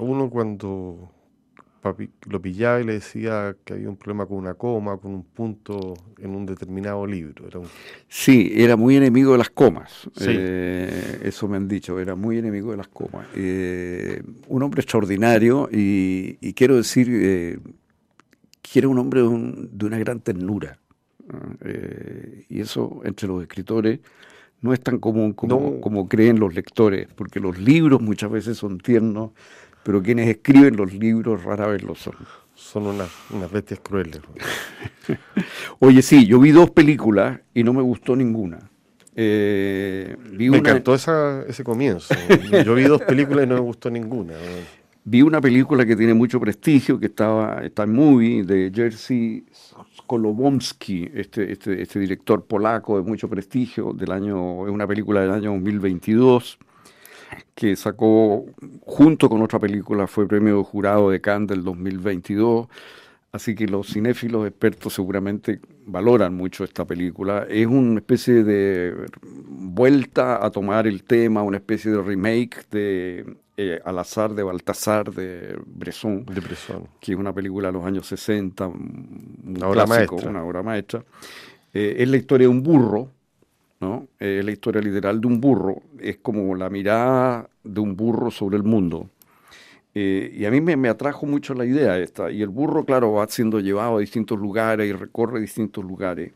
uno 0.00 0.28
cuando 0.28 1.08
papi 1.80 2.10
lo 2.28 2.40
pillaba 2.40 2.80
y 2.80 2.84
le 2.84 2.94
decía 2.94 3.56
que 3.64 3.74
había 3.74 3.88
un 3.88 3.96
problema 3.96 4.26
con 4.26 4.36
una 4.36 4.54
coma, 4.54 4.98
con 4.98 5.12
un 5.12 5.24
punto 5.24 5.94
en 6.18 6.30
un 6.34 6.46
determinado 6.46 7.06
libro. 7.06 7.46
Era 7.46 7.60
Sí, 8.08 8.52
era 8.54 8.76
muy 8.76 8.96
enemigo 8.96 9.32
de 9.32 9.38
las 9.38 9.50
comas. 9.50 10.08
Eh, 10.20 11.20
eso 11.24 11.48
me 11.48 11.56
han 11.56 11.68
dicho, 11.68 11.98
era 11.98 12.14
muy 12.14 12.38
enemigo 12.38 12.70
de 12.70 12.76
las 12.76 12.88
comas. 12.88 13.26
Eh, 13.34 14.22
un 14.48 14.62
hombre 14.62 14.82
extraordinario 14.82 15.68
y, 15.72 16.52
quiero 16.52 16.76
decir 16.76 17.08
eh, 17.10 17.58
que 18.60 18.78
era 18.78 18.88
un 18.88 18.98
hombre 18.98 19.20
de, 19.22 19.26
una 19.86 19.98
gran 19.98 20.20
ternura. 20.20 20.78
y 22.48 22.60
eso 22.60 23.00
entre 23.04 23.28
los 23.28 23.42
escritores 23.42 24.00
no 24.60 24.74
es 24.74 24.80
tan 24.80 24.98
común 24.98 25.32
como, 25.32 25.80
como 25.80 26.08
creen 26.08 26.38
los 26.38 26.54
lectores, 26.54 27.08
porque 27.14 27.40
los 27.40 27.58
libros 27.58 28.02
muchas 28.02 28.30
veces 28.30 28.58
son 28.58 28.78
tiernos 28.78 29.30
pero 29.82 30.02
quienes 30.02 30.28
escriben 30.28 30.76
los 30.76 30.92
libros 30.92 31.42
rara 31.44 31.66
vez 31.66 31.82
lo 31.82 31.94
son. 31.94 32.14
Son 32.54 32.86
unas, 32.86 33.10
bestias 33.50 33.80
crueles. 33.80 34.20
Oye, 35.78 36.02
sí, 36.02 36.26
yo 36.26 36.38
vi 36.38 36.50
dos 36.50 36.70
películas 36.70 37.40
y 37.54 37.64
no 37.64 37.72
me 37.72 37.82
gustó 37.82 38.14
ninguna. 38.14 38.58
Eh, 39.16 40.16
me 40.30 40.58
encantó 40.58 40.94
ese 40.94 41.64
comienzo. 41.64 42.14
Yo 42.64 42.74
vi 42.74 42.84
dos 42.84 43.02
películas 43.02 43.44
y 43.44 43.48
no 43.48 43.56
me 43.56 43.60
gustó 43.60 43.90
ninguna. 43.90 44.34
Vi 45.04 45.20
una 45.20 45.40
película 45.40 45.84
que 45.84 45.96
tiene 45.96 46.14
mucho 46.14 46.38
prestigio, 46.38 46.98
que 46.98 47.06
estaba, 47.06 47.62
está 47.64 47.82
en 47.82 47.94
movie, 47.94 48.44
de 48.44 48.70
Jerzy 48.72 49.44
Kolobomsky, 50.06 51.10
este, 51.14 51.52
este, 51.52 51.82
este 51.82 51.98
director 51.98 52.44
polaco 52.44 52.98
de 52.98 53.02
mucho 53.02 53.28
prestigio, 53.28 53.92
del 53.92 54.12
año, 54.12 54.66
es 54.66 54.72
una 54.72 54.86
película 54.86 55.22
del 55.22 55.32
año 55.32 55.50
2022 55.52 56.58
que 57.54 57.76
sacó 57.76 58.46
junto 58.82 59.28
con 59.28 59.42
otra 59.42 59.58
película, 59.58 60.06
fue 60.06 60.26
premio 60.26 60.62
jurado 60.64 61.10
de 61.10 61.20
Cannes 61.20 61.48
del 61.48 61.64
2022. 61.64 62.68
Así 63.32 63.54
que 63.54 63.66
los 63.66 63.86
cinéfilos 63.86 64.46
expertos 64.46 64.94
seguramente 64.94 65.60
valoran 65.86 66.34
mucho 66.34 66.64
esta 66.64 66.84
película. 66.84 67.46
Es 67.48 67.66
una 67.66 68.00
especie 68.00 68.42
de 68.42 69.06
vuelta 69.22 70.44
a 70.44 70.50
tomar 70.50 70.88
el 70.88 71.04
tema, 71.04 71.42
una 71.42 71.58
especie 71.58 71.92
de 71.92 72.02
remake 72.02 72.66
de 72.70 73.36
eh, 73.56 73.80
Al 73.84 73.98
azar 73.98 74.34
de 74.34 74.42
Baltasar 74.42 75.12
de 75.12 75.56
Bresson, 75.64 76.24
de 76.24 76.40
Bresson, 76.40 76.88
que 76.98 77.12
es 77.12 77.18
una 77.18 77.32
película 77.32 77.68
de 77.68 77.74
los 77.74 77.84
años 77.84 78.06
60, 78.08 78.66
una 78.66 79.68
obra 79.68 79.86
maestra. 79.86 80.30
Una 80.30 80.44
obra 80.44 80.62
maestra. 80.62 81.04
Eh, 81.72 81.96
es 81.98 82.08
la 82.08 82.16
historia 82.16 82.46
de 82.46 82.48
un 82.48 82.62
burro 82.64 83.10
¿no? 83.80 84.06
Eh, 84.18 84.42
la 84.44 84.50
historia 84.50 84.80
literal 84.80 85.20
de 85.20 85.26
un 85.26 85.40
burro, 85.40 85.82
es 85.98 86.18
como 86.18 86.54
la 86.54 86.70
mirada 86.70 87.48
de 87.64 87.80
un 87.80 87.96
burro 87.96 88.30
sobre 88.30 88.56
el 88.56 88.62
mundo. 88.62 89.08
Eh, 89.94 90.32
y 90.36 90.44
a 90.44 90.50
mí 90.50 90.60
me, 90.60 90.88
atrajo 90.88 91.26
mucho 91.26 91.54
la 91.54 91.64
idea 91.64 91.98
esta. 91.98 92.30
Y 92.30 92.42
el 92.42 92.48
burro, 92.48 92.84
claro, 92.84 93.12
va 93.12 93.26
siendo 93.28 93.60
llevado 93.60 93.96
a 93.96 94.00
distintos 94.00 94.38
lugares 94.38 94.88
y 94.88 94.92
recorre 94.92 95.40
distintos 95.40 95.84
lugares. 95.84 96.32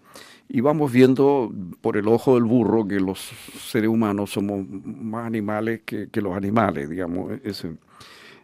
Y 0.48 0.60
vamos 0.60 0.92
viendo 0.92 1.52
por 1.80 1.96
el 1.96 2.08
ojo 2.08 2.34
del 2.34 2.44
burro 2.44 2.86
que 2.86 3.00
los 3.00 3.18
seres 3.58 3.88
humanos 3.88 4.30
somos 4.30 4.66
más 4.68 5.26
animales 5.26 5.82
que, 5.84 6.08
los 6.20 6.36
animales, 6.36 6.88
digamos. 6.88 7.32
Ese. 7.44 7.72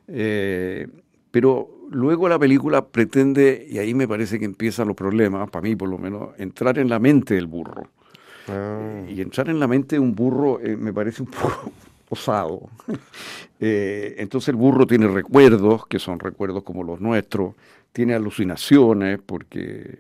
Eh, 0.09 0.87
pero 1.31 1.69
luego 1.91 2.29
la 2.29 2.39
película 2.39 2.87
pretende, 2.87 3.67
y 3.69 3.79
ahí 3.79 3.95
me 3.95 4.09
parece 4.09 4.39
que 4.39 4.45
empiezan 4.45 4.89
los 4.89 4.97
problemas, 4.97 5.51
para 5.51 5.63
mí 5.63 5.77
por 5.77 5.89
lo 5.89 5.99
menos, 5.99 6.31
entrar 6.39 6.79
en 6.79 6.89
la 6.89 6.99
mente 6.99 7.35
del 7.35 7.47
burro. 7.47 7.89
Ah. 8.49 9.03
Y 9.09 9.21
entrar 9.21 9.49
en 9.49 9.61
la 9.61 9.67
mente 9.67 9.97
de 9.97 10.01
un 10.01 10.15
burro 10.15 10.61
eh, 10.61 10.77
me 10.77 10.93
parece 10.93 11.23
un 11.23 11.31
poco 11.31 11.73
osado. 12.09 12.69
Eh, 13.63 14.15
entonces 14.17 14.49
el 14.49 14.57
burro 14.57 14.87
tiene 14.87 15.07
recuerdos, 15.07 15.87
que 15.87 15.99
son 15.99 16.19
recuerdos 16.19 16.63
como 16.63 16.83
los 16.83 16.99
nuestros, 16.99 17.55
tiene 17.93 18.15
alucinaciones, 18.15 19.21
porque... 19.21 19.99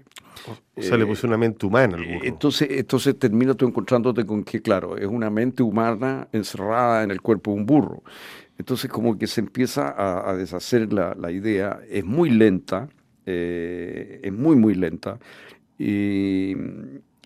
O 0.74 0.80
sea, 0.80 0.96
le 0.96 1.04
puso 1.04 1.26
una 1.26 1.36
mente 1.36 1.66
humana 1.66 1.98
al 1.98 2.06
burro. 2.06 2.24
Entonces, 2.24 2.68
entonces 2.70 3.18
termina 3.18 3.52
tú 3.52 3.66
encontrándote 3.66 4.24
con 4.24 4.44
que, 4.44 4.62
claro, 4.62 4.96
es 4.96 5.06
una 5.06 5.28
mente 5.28 5.62
humana 5.62 6.26
encerrada 6.32 7.02
en 7.02 7.10
el 7.10 7.20
cuerpo 7.20 7.50
de 7.50 7.58
un 7.58 7.66
burro. 7.66 8.02
Entonces 8.60 8.90
como 8.90 9.18
que 9.18 9.26
se 9.26 9.42
empieza 9.42 9.94
a, 9.96 10.34
deshacer 10.34 10.92
la, 10.92 11.14
la, 11.14 11.30
idea, 11.30 11.80
es 11.90 12.04
muy 12.04 12.30
lenta, 12.30 12.88
eh, 13.24 14.20
es 14.22 14.32
muy, 14.32 14.56
muy 14.56 14.74
lenta. 14.74 15.18
Y, 15.78 16.54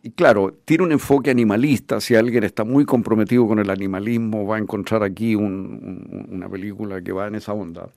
y 0.04 0.10
claro, 0.10 0.54
tiene 0.66 0.84
un 0.84 0.92
enfoque 0.92 1.30
animalista. 1.30 1.98
Si 1.98 2.14
alguien 2.14 2.44
está 2.44 2.62
muy 2.62 2.84
comprometido 2.84 3.48
con 3.48 3.58
el 3.58 3.70
animalismo, 3.70 4.46
va 4.46 4.56
a 4.56 4.58
encontrar 4.58 5.02
aquí 5.02 5.34
una 5.34 6.46
película 6.50 7.00
que 7.00 7.10
va 7.10 7.26
en 7.26 7.36
esa 7.36 7.54
onda. 7.54 7.88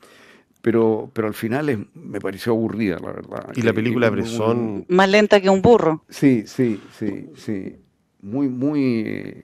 Pero, 0.61 1.11
pero 1.11 1.27
al 1.27 1.33
final 1.33 1.89
me 1.93 2.21
pareció 2.21 2.53
aburrida, 2.53 2.97
la 2.99 3.11
verdad. 3.11 3.51
Y 3.55 3.61
la 3.61 3.73
película 3.73 4.09
Bresson... 4.09 4.85
Más 4.87 5.09
lenta 5.09 5.41
que 5.41 5.49
un 5.49 5.61
burro. 5.61 6.05
Sí, 6.07 6.45
sí, 6.47 6.79
sí, 6.97 7.27
sí. 7.35 7.75
Muy, 8.21 8.47
muy... 8.47 9.43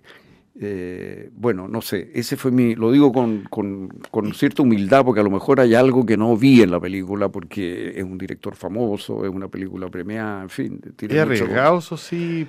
Eh, 0.60 1.32
bueno, 1.34 1.68
no 1.68 1.82
sé, 1.82 2.12
ese 2.14 2.38
fue 2.38 2.52
mi, 2.52 2.76
lo 2.76 2.92
digo 2.92 3.12
con, 3.12 3.44
con, 3.50 4.34
cierta 4.36 4.62
humildad 4.62 5.04
porque 5.04 5.20
a 5.20 5.24
lo 5.24 5.32
mejor 5.32 5.60
hay 5.60 5.74
algo 5.74 6.06
que 6.06 6.16
no 6.16 6.38
vi 6.38 6.62
en 6.62 6.70
la 6.70 6.80
película 6.80 7.30
porque 7.30 7.94
es 7.96 8.04
un 8.04 8.20
director 8.20 8.56
famoso, 8.56 9.26
es 9.26 9.32
una 9.32 9.48
película 9.48 9.90
premiada, 9.90 10.44
en 10.44 10.50
fin. 10.50 10.80
Tiene 10.96 11.16
es 11.16 11.22
arriesgado, 11.22 11.80
eso 11.80 11.98
sí, 11.98 12.48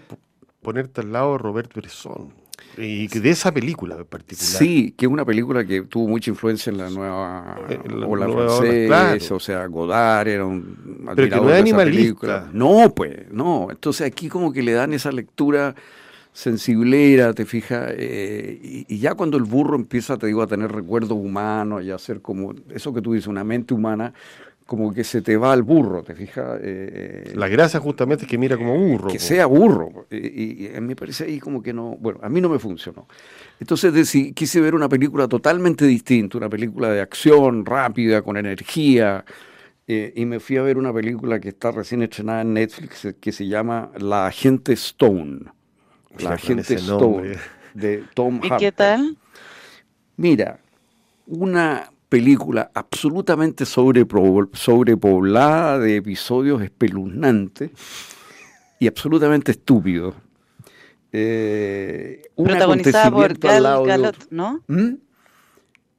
ponerte 0.60 1.00
al 1.00 1.12
lado 1.12 1.32
de 1.32 1.38
Robert 1.38 1.72
Bresson. 1.74 2.44
Y 2.76 3.08
de 3.08 3.30
esa 3.30 3.52
película 3.52 3.96
en 3.96 4.04
particular. 4.04 4.52
Sí, 4.52 4.94
que 4.96 5.06
es 5.06 5.10
una 5.10 5.24
película 5.24 5.64
que 5.64 5.82
tuvo 5.82 6.08
mucha 6.08 6.30
influencia 6.30 6.70
en 6.70 6.78
la 6.78 6.90
nueva 6.90 7.56
eh, 7.68 7.78
ola 8.06 8.28
francesa, 8.28 9.34
o 9.34 9.40
sea, 9.40 9.66
Godard 9.66 10.28
era 10.28 10.44
un 10.44 11.06
Pero 11.14 11.28
que 11.28 11.36
no 11.36 11.50
es 11.50 11.60
animalista. 11.60 12.50
No, 12.52 12.92
pues, 12.94 13.30
no. 13.30 13.68
Entonces 13.70 14.06
aquí 14.06 14.28
como 14.28 14.52
que 14.52 14.62
le 14.62 14.72
dan 14.72 14.92
esa 14.92 15.10
lectura 15.10 15.74
sensiblera, 16.34 17.32
te 17.32 17.46
fijas, 17.46 17.92
eh, 17.96 18.84
y, 18.88 18.98
ya 18.98 19.14
cuando 19.14 19.36
el 19.36 19.44
burro 19.44 19.76
empieza, 19.76 20.18
te 20.18 20.26
digo, 20.26 20.42
a 20.42 20.48
tener 20.48 20.70
recuerdos 20.72 21.12
humanos 21.12 21.84
y 21.84 21.92
a 21.92 21.98
ser 21.98 22.20
como, 22.20 22.52
eso 22.74 22.92
que 22.92 23.00
tú 23.00 23.12
dices, 23.12 23.28
una 23.28 23.44
mente 23.44 23.72
humana, 23.72 24.12
como 24.66 24.92
que 24.92 25.04
se 25.04 25.22
te 25.22 25.36
va 25.36 25.52
al 25.52 25.62
burro, 25.62 26.02
te 26.02 26.16
fijas. 26.16 26.58
Eh, 26.60 27.32
la 27.36 27.46
gracia 27.46 27.78
justamente 27.78 28.24
es 28.24 28.30
que 28.30 28.36
mira 28.36 28.56
como 28.56 28.76
burro. 28.76 29.08
Que 29.08 29.20
sea 29.20 29.46
burro, 29.46 30.06
y, 30.10 30.66
a 30.74 30.80
mí 30.80 30.88
me 30.88 30.96
parece 30.96 31.24
ahí 31.24 31.38
como 31.38 31.62
que 31.62 31.72
no, 31.72 31.96
bueno, 32.00 32.18
a 32.20 32.28
mí 32.28 32.40
no 32.40 32.48
me 32.48 32.58
funcionó. 32.58 33.06
Entonces 33.60 34.10
quise 34.34 34.60
ver 34.60 34.74
una 34.74 34.88
película 34.88 35.28
totalmente 35.28 35.86
distinta, 35.86 36.36
una 36.36 36.50
película 36.50 36.90
de 36.90 37.00
acción 37.00 37.64
rápida, 37.64 38.22
con 38.22 38.36
energía, 38.36 39.24
eh, 39.86 40.12
y 40.16 40.26
me 40.26 40.40
fui 40.40 40.56
a 40.56 40.62
ver 40.62 40.78
una 40.78 40.92
película 40.92 41.38
que 41.38 41.50
está 41.50 41.70
recién 41.70 42.02
estrenada 42.02 42.42
en 42.42 42.54
Netflix 42.54 43.06
que 43.20 43.30
se 43.30 43.46
llama 43.46 43.92
La 43.98 44.26
Agente 44.26 44.72
Stone. 44.72 45.54
La 46.18 46.38
gente 46.38 46.74
Stone 46.74 47.36
de 47.74 48.04
Tom 48.14 48.40
¿Y 48.42 48.48
qué 48.58 48.72
tal? 48.72 49.18
Mira, 50.16 50.58
una 51.26 51.90
película 52.08 52.70
absolutamente 52.74 53.66
sobrepoblada 53.66 55.78
de 55.78 55.96
episodios 55.96 56.62
espeluznantes 56.62 57.70
y 58.78 58.86
absolutamente 58.86 59.50
estúpidos. 59.52 60.14
Eh, 61.10 62.22
Protagonizada 62.36 63.10
por 63.10 63.38
Gal 63.38 63.86
Galot, 63.86 64.26
¿no? 64.30 64.62
¿Mm? 64.66 64.94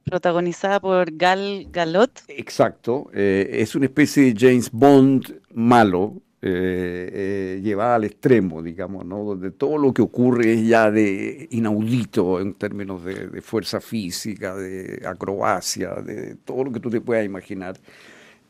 Protagonizada 0.06 0.80
por 0.80 1.16
Gal 1.16 1.68
Galot. 1.72 2.22
Exacto. 2.28 3.10
Eh, 3.14 3.50
es 3.54 3.76
una 3.76 3.86
especie 3.86 4.34
de 4.34 4.36
James 4.38 4.70
Bond 4.72 5.42
malo, 5.52 6.22
eh, 6.42 7.10
eh, 7.58 7.62
llevada 7.64 7.96
al 7.96 8.04
extremo, 8.04 8.62
digamos, 8.62 9.06
¿no? 9.06 9.24
donde 9.24 9.52
todo 9.52 9.78
lo 9.78 9.94
que 9.94 10.02
ocurre 10.02 10.54
es 10.54 10.68
ya 10.68 10.92
de 10.92 11.48
inaudito 11.50 12.40
en 12.40 12.54
términos 12.54 13.04
de, 13.04 13.42
fuerza 13.42 13.80
física, 13.82 14.56
de 14.56 15.02
acrobacia, 15.08 15.96
de 15.96 16.36
todo 16.36 16.66
lo 16.66 16.72
que 16.72 16.80
tú 16.80 16.90
te 16.90 17.02
puedas 17.02 17.26
imaginar, 17.26 17.80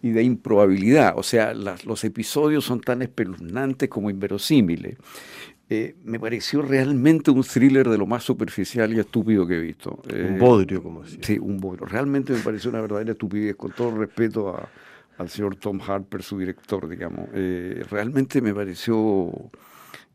y 0.01 0.09
de 0.09 0.23
improbabilidad. 0.23 1.13
O 1.15 1.23
sea, 1.23 1.53
los 1.53 2.03
episodios 2.03 2.65
son 2.65 2.81
tan 2.81 3.01
espeluznantes 3.01 3.87
como 3.87 4.09
inverosímiles. 4.09 4.97
Eh, 5.69 5.95
me 6.03 6.19
pareció 6.19 6.61
realmente 6.61 7.31
un 7.31 7.43
thriller 7.43 7.87
de 7.87 7.97
lo 7.97 8.05
más 8.05 8.23
superficial 8.23 8.93
y 8.93 8.99
estúpido 8.99 9.47
que 9.47 9.55
he 9.55 9.61
visto. 9.61 10.01
un 10.11 10.37
bodrio, 10.37 10.83
como 10.83 11.03
decía. 11.03 11.19
Sí, 11.21 11.39
un 11.39 11.59
bodrio. 11.59 11.85
Realmente 11.85 12.33
me 12.33 12.39
pareció 12.39 12.71
una 12.71 12.81
verdadera 12.81 13.13
estupidez, 13.13 13.55
con 13.55 13.71
todo 13.71 13.95
respeto 13.97 14.49
a, 14.49 14.69
al 15.17 15.29
señor 15.29 15.55
Tom 15.55 15.79
Harper, 15.85 16.23
su 16.23 16.37
director, 16.37 16.87
digamos. 16.87 17.29
Eh, 17.33 17.83
realmente 17.89 18.41
me 18.41 18.53
pareció, 18.53 19.31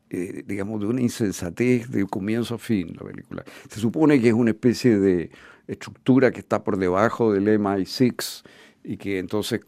eh, 0.09 0.43
digamos, 0.45 0.79
de 0.81 0.87
una 0.87 1.01
insensatez 1.01 1.89
de 1.89 2.05
comienzo 2.05 2.55
a 2.55 2.57
fin 2.57 2.95
la 2.99 3.07
película. 3.07 3.43
Se 3.69 3.79
supone 3.79 4.21
que 4.21 4.29
es 4.29 4.33
una 4.33 4.51
especie 4.51 4.99
de 4.99 5.31
estructura 5.67 6.31
que 6.31 6.39
está 6.39 6.63
por 6.63 6.77
debajo 6.77 7.33
del 7.33 7.47
MI6 7.47 8.43
y 8.83 8.97
que 8.97 9.19
entonces 9.19 9.61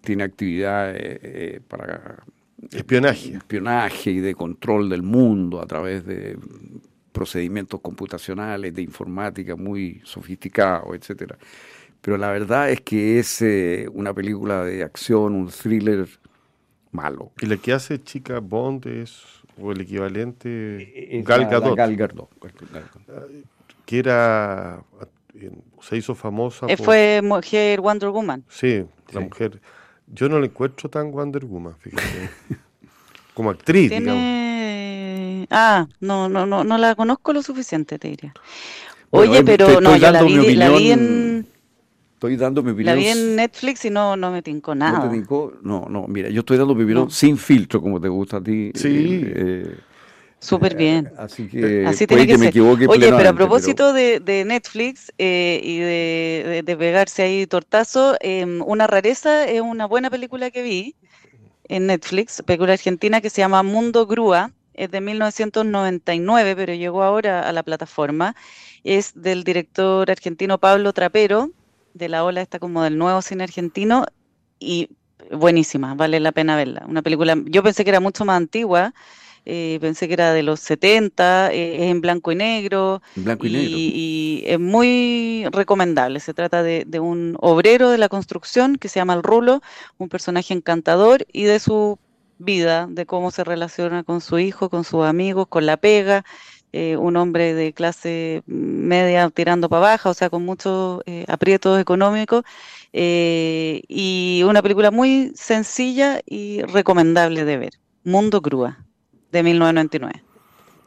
tiene 0.00 0.24
actividad 0.24 0.92
eh, 0.94 1.60
para 1.66 2.24
espionaje. 2.70 3.34
espionaje 3.34 4.10
y 4.10 4.20
de 4.20 4.34
control 4.34 4.88
del 4.88 5.02
mundo 5.02 5.60
a 5.60 5.66
través 5.66 6.04
de 6.04 6.38
procedimientos 7.12 7.80
computacionales, 7.80 8.74
de 8.74 8.82
informática 8.82 9.56
muy 9.56 10.02
sofisticados, 10.04 10.94
etcétera 10.94 11.38
pero 12.00 12.16
la 12.16 12.30
verdad 12.30 12.70
es 12.70 12.80
que 12.80 13.18
es 13.18 13.42
eh, 13.42 13.88
una 13.92 14.14
película 14.14 14.64
de 14.64 14.82
acción, 14.82 15.34
un 15.34 15.48
thriller 15.48 16.06
malo. 16.92 17.32
¿Y 17.40 17.46
la 17.46 17.56
que 17.56 17.72
hace 17.72 18.02
Chica 18.02 18.40
Bond 18.40 18.86
es, 18.86 19.22
o 19.60 19.72
el 19.72 19.80
equivalente, 19.80 21.22
Gal 21.24 21.46
Gadot? 21.46 21.76
Gal 21.76 21.96
Gadot. 21.96 22.28
Que 23.84 23.98
era, 23.98 24.82
se 25.80 25.96
hizo 25.96 26.14
famosa. 26.14 26.66
Eh, 26.68 26.76
fue 26.76 27.20
mujer 27.22 27.80
Wonder 27.80 28.10
Woman. 28.10 28.44
Sí, 28.48 28.84
la 29.12 29.20
mujer. 29.20 29.60
Yo 30.06 30.28
no 30.28 30.38
la 30.38 30.46
encuentro 30.46 30.88
tan 30.88 31.10
Wonder 31.10 31.44
Woman, 31.44 31.74
fíjate. 31.78 32.30
Como 33.34 33.50
actriz, 33.50 33.90
digamos. 33.90 35.46
Ah, 35.50 35.86
no, 36.00 36.28
no, 36.28 36.46
no, 36.46 36.64
no 36.64 36.78
la 36.78 36.94
conozco 36.94 37.32
lo 37.32 37.42
suficiente, 37.42 37.98
te 37.98 38.08
diría. 38.08 38.32
Oye, 39.10 39.44
pero 39.44 39.80
no, 39.80 39.96
yo 39.96 40.10
la 40.10 40.22
vi 40.22 40.90
en 40.90 41.46
Estoy 42.26 42.36
dando 42.36 42.62
mi 42.62 42.72
opinión. 42.72 42.94
La 42.94 43.00
vi 43.00 43.08
en 43.08 43.36
Netflix 43.36 43.84
y 43.84 43.90
no, 43.90 44.16
no 44.16 44.30
me 44.30 44.42
tincó 44.42 44.74
nada. 44.74 44.98
¿No 44.98 45.10
te 45.10 45.16
tincó? 45.16 45.52
No, 45.62 45.86
no, 45.88 46.06
mira, 46.06 46.28
yo 46.28 46.40
estoy 46.40 46.58
dando 46.58 46.74
mi 46.74 46.84
opinión 46.84 47.10
sin 47.10 47.38
filtro, 47.38 47.80
como 47.80 48.00
te 48.00 48.08
gusta 48.08 48.38
a 48.38 48.42
ti. 48.42 48.72
Sí. 48.74 49.22
Eh, 49.24 49.32
eh 49.34 49.76
Súper 50.38 50.74
eh, 50.74 50.76
bien. 50.76 51.12
así 51.16 51.48
que, 51.48 51.86
así 51.86 52.06
tiene 52.06 52.26
que, 52.26 52.36
me 52.36 52.48
equivoque 52.48 52.86
Oye, 52.86 53.10
pero 53.10 53.30
a 53.30 53.32
propósito 53.32 53.94
De, 53.94 54.20
de, 54.20 54.44
Netflix 54.44 55.10
eh, 55.16 55.60
y 55.64 55.78
de, 55.78 56.62
de, 56.64 56.76
pegarse 56.76 57.22
ahí 57.22 57.46
tortazo, 57.46 58.16
em, 58.20 58.60
una 58.62 58.86
rareza 58.86 59.48
es 59.48 59.62
una 59.62 59.86
buena 59.86 60.10
película 60.10 60.50
que 60.50 60.62
vi 60.62 60.94
en 61.68 61.86
Netflix, 61.86 62.42
película 62.42 62.74
argentina 62.74 63.20
que 63.20 63.30
se 63.30 63.40
llama 63.40 63.62
Mundo 63.62 64.06
Grúa, 64.06 64.52
es 64.76 64.90
de 64.90 65.00
1999, 65.00 66.54
pero 66.54 66.74
llegó 66.74 67.02
ahora 67.02 67.48
a 67.48 67.52
la 67.52 67.62
plataforma. 67.62 68.36
Es 68.84 69.12
del 69.14 69.42
director 69.42 70.10
argentino 70.10 70.58
Pablo 70.58 70.92
Trapero, 70.92 71.50
de 71.96 72.08
la 72.08 72.24
ola 72.24 72.42
esta 72.42 72.58
como 72.58 72.82
del 72.82 72.98
nuevo 72.98 73.22
cine 73.22 73.44
argentino 73.44 74.06
y 74.58 74.90
buenísima, 75.30 75.94
vale 75.94 76.20
la 76.20 76.32
pena 76.32 76.56
verla. 76.56 76.84
Una 76.88 77.02
película, 77.02 77.36
yo 77.46 77.62
pensé 77.62 77.84
que 77.84 77.90
era 77.90 78.00
mucho 78.00 78.24
más 78.24 78.36
antigua, 78.36 78.94
eh, 79.44 79.78
pensé 79.80 80.08
que 80.08 80.14
era 80.14 80.32
de 80.32 80.42
los 80.42 80.60
70, 80.60 81.52
eh, 81.52 81.76
es 81.76 81.90
en 81.90 82.00
blanco 82.00 82.32
y 82.32 82.34
negro. 82.34 83.00
Blanco 83.14 83.46
y, 83.46 83.52
negro. 83.52 83.76
y, 83.78 84.44
es 84.46 84.58
muy 84.58 85.46
recomendable. 85.52 86.20
Se 86.20 86.34
trata 86.34 86.62
de, 86.62 86.84
de, 86.86 87.00
un 87.00 87.36
obrero 87.40 87.90
de 87.90 87.98
la 87.98 88.08
construcción 88.08 88.76
que 88.76 88.88
se 88.88 88.98
llama 88.98 89.14
El 89.14 89.22
Rulo, 89.22 89.62
un 89.98 90.08
personaje 90.08 90.52
encantador 90.52 91.26
y 91.32 91.44
de 91.44 91.60
su 91.60 91.98
vida, 92.38 92.86
de 92.90 93.06
cómo 93.06 93.30
se 93.30 93.44
relaciona 93.44 94.02
con 94.02 94.20
su 94.20 94.38
hijo, 94.38 94.68
con 94.68 94.84
sus 94.84 95.04
amigos, 95.04 95.46
con 95.48 95.64
la 95.64 95.76
pega. 95.76 96.24
Eh, 96.78 96.94
un 96.98 97.16
hombre 97.16 97.54
de 97.54 97.72
clase 97.72 98.42
media 98.44 99.30
tirando 99.30 99.70
para 99.70 99.80
baja, 99.80 100.10
o 100.10 100.14
sea, 100.14 100.28
con 100.28 100.44
muchos 100.44 101.00
eh, 101.06 101.24
aprietos 101.26 101.80
económicos, 101.80 102.44
eh, 102.92 103.80
y 103.88 104.42
una 104.46 104.60
película 104.60 104.90
muy 104.90 105.32
sencilla 105.34 106.20
y 106.26 106.60
recomendable 106.60 107.46
de 107.46 107.56
ver, 107.56 107.70
Mundo 108.04 108.42
Crúa, 108.42 108.84
de 109.32 109.42
1999. 109.42 110.22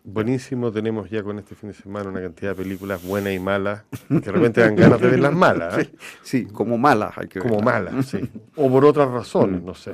Buenísimo, 0.04 0.72
tenemos 0.72 1.10
ya 1.10 1.24
con 1.24 1.40
este 1.40 1.56
fin 1.56 1.70
de 1.70 1.76
semana 1.76 2.12
una 2.12 2.22
cantidad 2.22 2.56
de 2.56 2.64
películas 2.64 3.04
buenas 3.04 3.34
y 3.34 3.40
malas, 3.40 3.84
que 4.08 4.20
de 4.20 4.32
repente 4.32 4.62
dan 4.62 4.76
ganas 4.76 5.02
de 5.02 5.08
ver 5.08 5.20
las 5.20 5.34
malas. 5.34 5.90
Sí, 6.22 6.46
como 6.46 6.78
malas 6.78 7.18
hay 7.18 7.28
que 7.30 7.40
Como 7.40 7.62
malas, 7.62 8.06
sí. 8.06 8.20
O 8.56 8.70
por 8.70 8.86
otras 8.86 9.10
razones, 9.10 9.64
no 9.64 9.74
sé. 9.74 9.94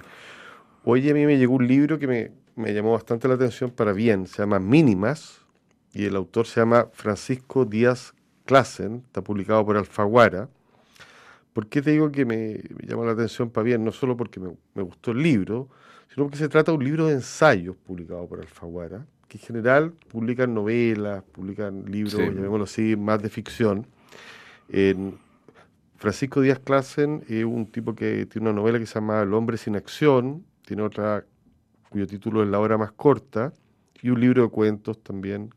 Hoy 0.84 1.10
a 1.10 1.14
mí 1.14 1.26
me 1.26 1.38
llegó 1.38 1.54
un 1.54 1.66
libro 1.66 1.98
que 1.98 2.08
me, 2.08 2.32
me 2.58 2.74
llamó 2.74 2.92
bastante 2.92 3.30
la 3.30 3.36
atención 3.36 3.70
para 3.70 3.94
bien, 3.94 4.28
se 4.28 4.40
llama 4.40 4.60
Mínimas, 4.60 5.45
y 5.96 6.06
el 6.06 6.16
autor 6.18 6.46
se 6.46 6.60
llama 6.60 6.90
Francisco 6.92 7.64
Díaz 7.64 8.14
Clasen, 8.44 9.04
está 9.08 9.24
publicado 9.24 9.66
por 9.66 9.78
Alfaguara. 9.78 10.50
¿Por 11.54 11.68
qué 11.68 11.82
te 11.82 11.92
digo 11.92 12.12
que 12.12 12.26
me, 12.26 12.62
llama 12.86 13.06
la 13.06 13.14
atención 13.14 13.50
para 13.50 13.64
bien? 13.64 13.86
No 13.86 13.94
solo 13.94 14.18
porque 14.18 14.42
me, 14.42 14.84
gustó 14.84 15.12
el 15.12 15.24
libro, 15.24 15.70
sino 16.14 16.26
porque 16.26 16.38
se 16.38 16.50
trata 16.50 16.74
de 16.74 16.78
un 16.78 16.84
libro 16.84 17.08
de 17.08 17.14
ensayos 17.14 17.78
publicado 17.78 18.28
por 18.28 18.42
Alfaguara, 18.42 19.06
que 19.30 19.38
en 19.38 19.44
general 19.46 19.94
publican 20.10 20.54
novelas, 20.54 21.24
publican 21.32 21.86
libros, 21.86 22.16
llamémoslo 22.16 22.66
así, 22.66 22.98
más 22.98 23.24
de 23.24 23.30
ficción. 23.30 23.88
Francisco 25.96 26.42
Díaz 26.42 26.60
Clasen 26.60 27.24
es 27.30 27.46
un 27.46 27.68
tipo 27.68 27.96
que 27.96 28.26
tiene 28.26 28.50
una 28.50 28.60
novela 28.60 28.80
que 28.80 28.86
se 28.86 28.96
llama 28.96 29.22
El 29.22 29.34
hombre 29.34 29.56
sin 29.56 29.78
acción, 29.78 30.44
tiene 30.66 30.84
otra 30.84 31.24
cuyo 31.90 32.06
título 32.06 32.44
es 32.44 32.50
La 32.50 32.60
hora 32.60 32.78
más 32.78 32.92
corta, 32.92 33.54
y 34.02 34.10
un 34.10 34.20
libro 34.20 34.44
de 34.44 34.50
cuentos 34.50 35.02
también 35.02 35.52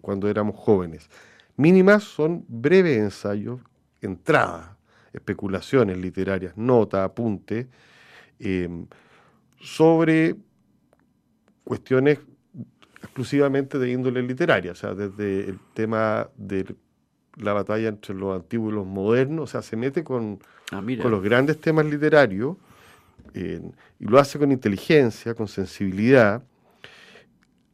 cuando 0.00 0.28
éramos 0.28 0.56
jóvenes. 0.56 1.08
Mínimas 1.56 2.04
son 2.04 2.44
breves 2.48 2.98
ensayos, 2.98 3.60
entradas, 4.00 4.70
especulaciones 5.12 5.98
literarias, 5.98 6.56
nota, 6.56 7.04
apunte, 7.04 7.68
em, 8.38 8.86
sobre 9.60 10.36
cuestiones 11.64 12.20
exclusivamente 13.02 13.78
de 13.78 13.90
índole 13.90 14.22
literaria, 14.22 14.72
o 14.72 14.74
sea, 14.74 14.94
desde 14.94 15.50
el 15.50 15.58
tema 15.74 16.28
de 16.36 16.74
la 17.36 17.52
batalla 17.52 17.88
entre 17.88 18.14
los 18.14 18.34
antiguos 18.34 18.72
y 18.72 18.76
los 18.76 18.86
modernos, 18.86 19.44
o 19.44 19.46
sea, 19.46 19.62
se 19.62 19.76
mete 19.76 20.02
con, 20.02 20.38
ah, 20.72 20.82
con 21.00 21.10
los 21.10 21.22
grandes 21.22 21.60
temas 21.60 21.86
literarios 21.86 22.56
y 23.34 23.58
lo 24.04 24.18
hace 24.18 24.38
con 24.38 24.50
inteligencia, 24.50 25.34
con 25.34 25.48
sensibilidad. 25.48 26.42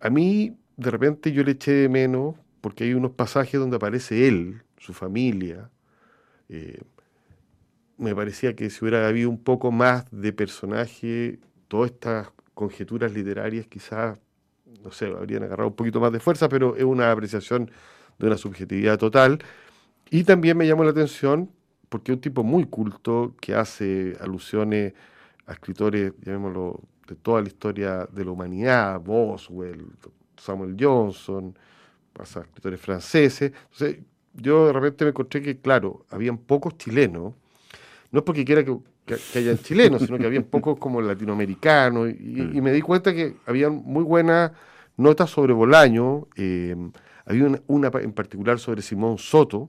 A 0.01 0.11
mí 0.11 0.57
de 0.77 0.91
repente 0.91 1.33
yo 1.33 1.43
le 1.43 1.53
eché 1.53 1.73
de 1.73 1.89
menos, 1.89 2.37
porque 2.61 2.85
hay 2.85 2.95
unos 2.95 3.13
pasajes 3.13 3.61
donde 3.61 3.77
aparece 3.77 4.27
él, 4.27 4.63
su 4.79 4.93
familia. 4.93 5.71
Eh, 6.49 6.81
me 7.99 8.15
parecía 8.15 8.57
que 8.57 8.71
si 8.71 8.85
hubiera 8.85 9.07
habido 9.07 9.31
un 9.31 9.43
poco 9.43 9.71
más 9.71 10.07
de 10.11 10.33
personaje, 10.33 11.39
todas 11.69 11.91
estas 11.93 12.31
conjeturas 12.55 13.13
literarias 13.13 13.67
quizás, 13.67 14.19
no 14.83 14.91
sé, 14.91 15.07
habrían 15.07 15.45
agarrado 15.45 15.69
un 15.69 15.77
poquito 15.77 16.01
más 16.01 16.13
de 16.13 16.21
fuerza, 16.21 16.49
pero 16.49 16.77
es 16.77 16.85
una 16.85 17.11
apreciación 17.11 17.71
de 18.19 18.27
una 18.27 18.37
subjetividad 18.37 18.99
total. 18.99 19.39
Y 20.11 20.25
también 20.25 20.57
me 20.57 20.67
llamó 20.67 20.85
la 20.85 20.91
atención 20.91 21.51
porque 21.89 22.13
es 22.13 22.17
un 22.17 22.21
tipo 22.21 22.43
muy 22.43 22.65
culto 22.67 23.35
que 23.41 23.55
hace 23.55 24.17
alusiones 24.21 24.95
a 25.47 25.53
escritores, 25.53 26.13
llamémoslo, 26.23 26.81
de 27.07 27.15
toda 27.17 27.43
la 27.43 27.49
historia 27.49 28.09
de 28.11 28.25
la 28.25 28.31
humanidad, 28.31 29.01
Boswell, 29.01 29.87
Samuel 30.37 30.77
Johnson, 30.79 31.57
pasa 32.13 32.41
escritores 32.41 32.81
franceses. 32.81 33.53
Entonces, 33.73 33.99
yo 34.35 34.67
de 34.67 34.73
repente 34.73 35.05
me 35.05 35.11
encontré 35.11 35.43
que, 35.43 35.59
claro, 35.59 36.07
habían 36.11 36.39
pocos 36.39 36.77
chilenos, 36.77 37.35
no 38.11 38.19
es 38.19 38.25
porque 38.25 38.45
quiera 38.45 38.65
que, 38.65 38.77
hayan 39.35 39.59
chilenos, 39.59 40.03
sino 40.03 40.17
que 40.19 40.27
habían 40.27 40.45
pocos 40.45 40.79
como 40.79 41.01
latinoamericanos, 41.01 42.11
y, 42.11 42.61
me 42.61 42.73
di 42.73 42.81
cuenta 42.81 43.13
que 43.13 43.37
habían 43.47 43.83
muy 43.85 44.03
buenas 44.03 44.53
notas 44.97 45.31
sobre 45.31 45.53
Bolaño, 45.53 46.29
eh, 46.37 46.75
había 47.27 47.61
una, 47.67 47.91
en 48.01 48.13
particular 48.13 48.59
sobre 48.59 48.83
Simón 48.83 49.19
Soto, 49.19 49.69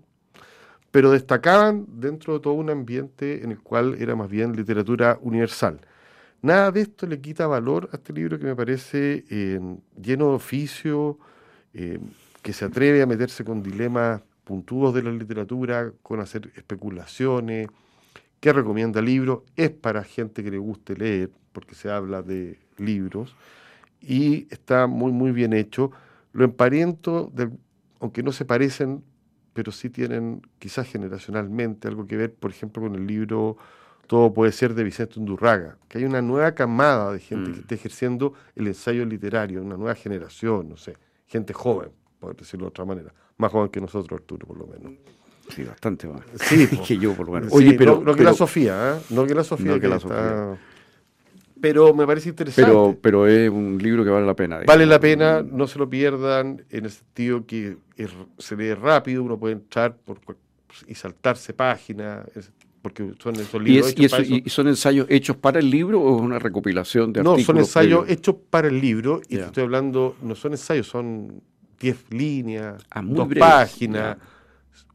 pero 0.91 1.11
destacaban 1.11 1.85
dentro 1.89 2.35
de 2.35 2.39
todo 2.39 2.53
un 2.53 2.69
ambiente 2.69 3.43
en 3.43 3.51
el 3.51 3.59
cual 3.59 3.97
era 3.99 4.15
más 4.15 4.29
bien 4.29 4.55
literatura 4.55 5.19
universal. 5.21 5.81
Nada 6.41 6.71
de 6.71 6.81
esto 6.81 7.07
le 7.07 7.19
quita 7.21 7.47
valor 7.47 7.89
a 7.91 7.95
este 7.97 8.13
libro 8.13 8.37
que 8.37 8.45
me 8.45 8.55
parece 8.55 9.25
eh, 9.29 9.59
lleno 9.99 10.29
de 10.29 10.35
oficio, 10.35 11.17
eh, 11.73 11.99
que 12.41 12.53
se 12.53 12.65
atreve 12.65 13.01
a 13.01 13.07
meterse 13.07 13.43
con 13.43 13.63
dilemas 13.63 14.21
puntudos 14.43 14.93
de 14.93 15.01
la 15.01 15.11
literatura, 15.11 15.91
con 16.03 16.19
hacer 16.19 16.51
especulaciones, 16.55 17.67
que 18.39 18.53
recomienda 18.53 19.01
libros, 19.01 19.39
es 19.55 19.71
para 19.71 20.03
gente 20.03 20.43
que 20.43 20.51
le 20.51 20.59
guste 20.59 20.95
leer, 20.95 21.31
porque 21.51 21.73
se 21.73 21.89
habla 21.89 22.21
de 22.21 22.59
libros, 22.77 23.35
y 23.99 24.47
está 24.51 24.85
muy, 24.85 25.11
muy 25.11 25.31
bien 25.31 25.53
hecho. 25.53 25.91
Lo 26.31 26.45
emparento, 26.45 27.31
aunque 27.99 28.21
no 28.21 28.31
se 28.31 28.45
parecen, 28.45 29.03
pero 29.53 29.71
sí 29.71 29.89
tienen 29.89 30.41
quizás 30.59 30.87
generacionalmente 30.87 31.87
algo 31.87 32.05
que 32.05 32.17
ver, 32.17 32.35
por 32.35 32.51
ejemplo, 32.51 32.83
con 32.83 32.93
el 32.93 33.07
libro 33.07 33.57
Todo 34.07 34.33
puede 34.33 34.51
ser 34.51 34.73
de 34.73 34.83
Vicente 34.83 35.19
Undurraga, 35.19 35.77
que 35.87 35.97
hay 35.97 36.05
una 36.05 36.21
nueva 36.21 36.53
camada 36.53 37.11
de 37.11 37.19
gente 37.19 37.51
que 37.51 37.57
mm. 37.57 37.61
está 37.61 37.75
ejerciendo 37.75 38.33
el 38.55 38.67
ensayo 38.67 39.05
literario, 39.05 39.61
una 39.61 39.77
nueva 39.77 39.95
generación, 39.95 40.69
no 40.69 40.77
sé, 40.77 40.95
gente 41.27 41.53
joven, 41.53 41.89
por 42.19 42.35
decirlo 42.35 42.65
de 42.65 42.69
otra 42.69 42.85
manera, 42.85 43.13
más 43.37 43.51
joven 43.51 43.69
que 43.69 43.81
nosotros, 43.81 44.19
Arturo, 44.19 44.47
por 44.47 44.57
lo 44.57 44.67
menos. 44.67 44.93
Sí, 45.49 45.63
bastante 45.63 46.07
más. 46.07 46.21
Sí, 46.35 46.67
que 46.87 46.97
yo, 46.97 47.13
por 47.13 47.27
lo 47.27 47.33
menos. 47.33 47.53
Oye, 47.53 47.73
pero, 47.73 48.01
no, 48.01 48.15
que 48.15 48.23
la 48.23 48.33
Sofía, 48.33 48.95
¿eh? 48.95 49.01
No 49.09 49.25
que 49.25 49.35
la 49.35 49.43
Sofía. 49.43 49.79
que, 49.79 49.87
la 49.87 49.99
Sofía. 49.99 50.57
Pero 51.61 51.93
me 51.93 52.05
parece 52.05 52.29
interesante. 52.29 52.69
Pero, 52.69 52.97
pero 53.01 53.27
es 53.27 53.49
un 53.49 53.77
libro 53.77 54.03
que 54.03 54.09
vale 54.09 54.25
la 54.25 54.35
pena. 54.35 54.59
Vale 54.65 54.85
la 54.85 54.99
pena, 54.99 55.41
no 55.41 55.67
se 55.67 55.79
lo 55.79 55.89
pierdan, 55.89 56.63
en 56.69 56.85
el 56.85 56.91
sentido 56.91 57.45
que 57.45 57.77
se 58.37 58.55
lee 58.55 58.73
rápido, 58.73 59.23
uno 59.23 59.37
puede 59.37 59.53
entrar 59.53 59.95
por, 59.95 60.19
y 60.87 60.95
saltarse 60.95 61.53
páginas, 61.53 62.25
porque 62.85 63.13
son 63.17 63.35
esos 63.37 63.63
libros. 63.63 63.95
¿Y, 63.97 64.05
hechos 64.05 64.29
y, 64.29 64.47
son 64.47 64.67
ensayos 64.67 65.07
hechos 65.09 65.35
para 65.37 65.57
el 65.57 65.71
libro 65.71 65.99
o 65.99 66.17
es 66.17 66.21
una 66.21 66.37
recopilación 66.37 67.11
de 67.11 67.21
artículos? 67.21 67.39
No, 67.39 67.43
son 67.43 67.57
ensayos 67.57 68.07
hechos 68.07 68.35
para 68.51 68.67
el 68.67 68.79
libro, 68.79 69.21
y 69.27 69.37
estoy 69.37 69.63
hablando, 69.63 70.15
no 70.21 70.35
son 70.35 70.51
ensayos, 70.51 70.85
son 70.85 71.41
10 71.79 72.11
líneas, 72.11 72.85
ah, 72.91 73.01
dos 73.03 73.27
páginas, 73.39 74.17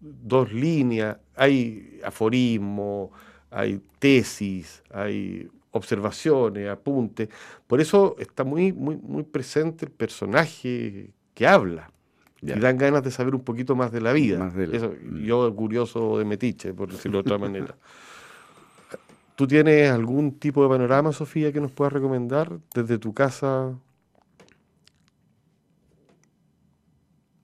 dos 0.01 0.53
líneas, 0.53 1.17
hay 1.35 1.99
aforismo, 2.05 3.11
hay 3.51 3.81
tesis, 3.99 4.85
hay 4.93 5.49
observaciones, 5.73 6.69
apuntes. 6.69 7.29
Por 7.67 7.81
eso 7.81 8.15
está 8.21 8.45
muy, 8.45 8.73
muy, 8.73 8.99
muy 8.99 9.25
presente 9.25 9.87
el 9.87 9.91
personaje 9.91 11.11
que 11.35 11.45
habla. 11.45 11.91
Y 12.43 12.59
dan 12.59 12.79
ganas 12.79 13.03
de 13.03 13.11
saber 13.11 13.35
un 13.35 13.43
poquito 13.43 13.77
más 13.77 13.93
de 13.93 14.01
la 14.01 14.13
vida. 14.13 14.39
Mm. 14.39 15.25
Yo 15.25 15.55
curioso 15.55 16.19
de 16.19 16.25
metiche, 16.25 16.73
por 16.73 16.91
decirlo 16.91 17.19
de 17.19 17.21
otra 17.21 17.39
manera. 17.47 17.75
¿Tú 19.35 19.47
tienes 19.47 19.91
algún 19.91 20.39
tipo 20.39 20.63
de 20.63 20.69
panorama, 20.69 21.13
Sofía, 21.13 21.53
que 21.53 21.61
nos 21.61 21.73
puedas 21.73 21.93
recomendar 21.93 22.59
desde 22.75 22.99
tu 22.99 23.15
casa 23.15 23.75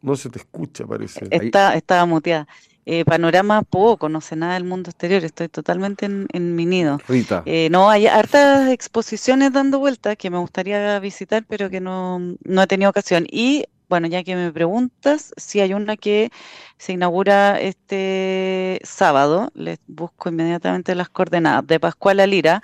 No 0.06 0.14
se 0.14 0.30
te 0.30 0.38
escucha, 0.38 0.86
parece. 0.86 1.26
Está, 1.32 1.74
estaba 1.74 2.06
muteada. 2.06 2.46
Eh, 2.84 3.04
panorama 3.04 3.62
poco, 3.62 4.08
no 4.08 4.20
sé 4.20 4.36
nada 4.36 4.54
del 4.54 4.62
mundo 4.62 4.90
exterior, 4.90 5.24
estoy 5.24 5.48
totalmente 5.48 6.06
en, 6.06 6.54
mi 6.54 6.64
nido. 6.64 7.00
Rita. 7.08 7.42
Eh, 7.44 7.68
no, 7.72 7.90
hay 7.90 8.06
hartas 8.06 8.70
exposiciones 8.70 9.52
dando 9.52 9.80
vueltas 9.80 10.16
que 10.16 10.30
me 10.30 10.38
gustaría 10.38 10.96
visitar, 11.00 11.44
pero 11.48 11.68
que 11.68 11.80
no, 11.80 12.20
no 12.44 12.62
he 12.62 12.66
tenido 12.68 12.88
ocasión. 12.88 13.26
Y 13.28 13.64
bueno, 13.88 14.08
ya 14.08 14.24
que 14.24 14.34
me 14.34 14.52
preguntas, 14.52 15.32
sí 15.36 15.60
hay 15.60 15.74
una 15.74 15.96
que 15.96 16.30
se 16.78 16.92
inaugura 16.92 17.60
este 17.60 18.80
sábado, 18.82 19.50
les 19.54 19.78
busco 19.86 20.28
inmediatamente 20.28 20.94
las 20.94 21.08
coordenadas, 21.08 21.66
de 21.66 21.80
Pascual 21.80 22.18
Lira, 22.28 22.62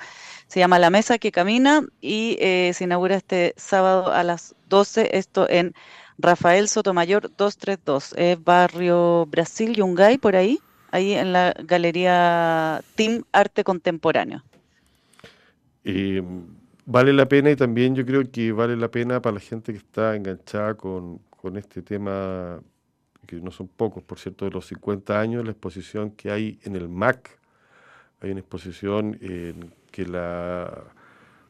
se 0.48 0.61
llama 0.61 0.78
La 0.78 0.90
Mesa 0.90 1.18
que 1.18 1.32
Camina 1.32 1.82
y 2.00 2.37
eh, 2.40 2.72
se 2.74 2.85
inaugura 2.85 3.16
este 3.16 3.54
sábado 3.56 4.12
a 4.12 4.22
las 4.22 4.54
12, 4.68 5.16
esto 5.16 5.48
en 5.48 5.74
Rafael 6.18 6.68
Sotomayor 6.68 7.22
232, 7.37 8.14
es 8.16 8.42
barrio 8.42 9.26
Brasil, 9.26 9.74
Yungay, 9.74 10.18
por 10.18 10.37
ahí, 10.37 10.58
ahí 10.90 11.14
en 11.14 11.32
la 11.32 11.54
galería 11.64 12.82
Team 12.96 13.24
Arte 13.32 13.64
Contemporáneo. 13.64 14.42
Vale 16.87 17.12
la 17.12 17.27
pena 17.29 17.51
y 17.51 17.57
también 17.57 17.95
yo 17.95 18.05
creo 18.05 18.23
que 18.31 18.53
vale 18.53 18.77
la 18.77 18.90
pena 18.90 19.21
para 19.23 19.35
la 19.35 19.40
gente 19.40 19.73
que 19.73 19.79
está 19.79 20.16
enganchada 20.16 20.75
con, 20.75 21.21
este 21.57 21.83
tema, 21.83 22.61
que 23.27 23.40
no 23.40 23.51
son 23.51 23.68
pocos, 23.68 24.03
por 24.03 24.18
cierto, 24.18 24.45
de 24.45 24.53
los 24.53 24.66
50 24.66 25.18
años, 25.18 25.45
la 25.45 25.51
exposición 25.51 26.12
que 26.12 26.31
hay 26.31 26.59
en 26.62 26.77
el 26.77 26.88
MAC. 26.88 27.38
Hay 28.21 28.31
una 28.31 28.40
exposición 28.40 29.18
en 29.21 29.75
que 29.90 30.07
la 30.07 30.85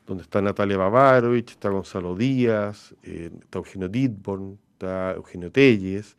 donde 0.07 0.23
está 0.25 0.43
Natalia 0.43 0.77
Bavarovich, 0.77 1.53
está 1.53 1.69
Gonzalo 1.69 2.17
Díaz, 2.17 2.95
está 3.03 3.59
Eugenio 3.59 3.89
Didborn, 3.89 4.59
está 4.73 5.13
Eugenio 5.13 5.51
Telles, 5.51 6.17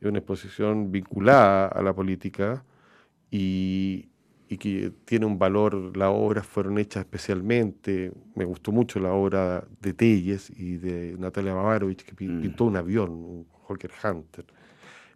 es 0.00 0.06
una 0.06 0.18
exposición 0.18 0.92
vinculada 0.92 1.68
a 1.68 1.82
la 1.82 1.94
política 1.94 2.64
y, 3.30 4.08
que 4.58 4.92
tiene 5.04 5.26
un 5.26 5.38
valor, 5.38 5.96
las 5.96 6.10
obras 6.10 6.46
fueron 6.46 6.78
hechas 6.78 7.04
especialmente, 7.04 8.12
me 8.34 8.44
gustó 8.44 8.72
mucho 8.72 8.98
la 9.00 9.12
obra 9.12 9.64
de 9.80 9.94
Telles 9.94 10.50
y 10.50 10.76
de 10.76 11.16
Natalia 11.18 11.54
Bavarovich, 11.54 12.04
que 12.04 12.12
mm. 12.12 12.42
pintó 12.42 12.64
un 12.64 12.76
avión, 12.76 13.10
un 13.10 13.46
Hawker 13.68 13.90
Hunter, 14.02 14.44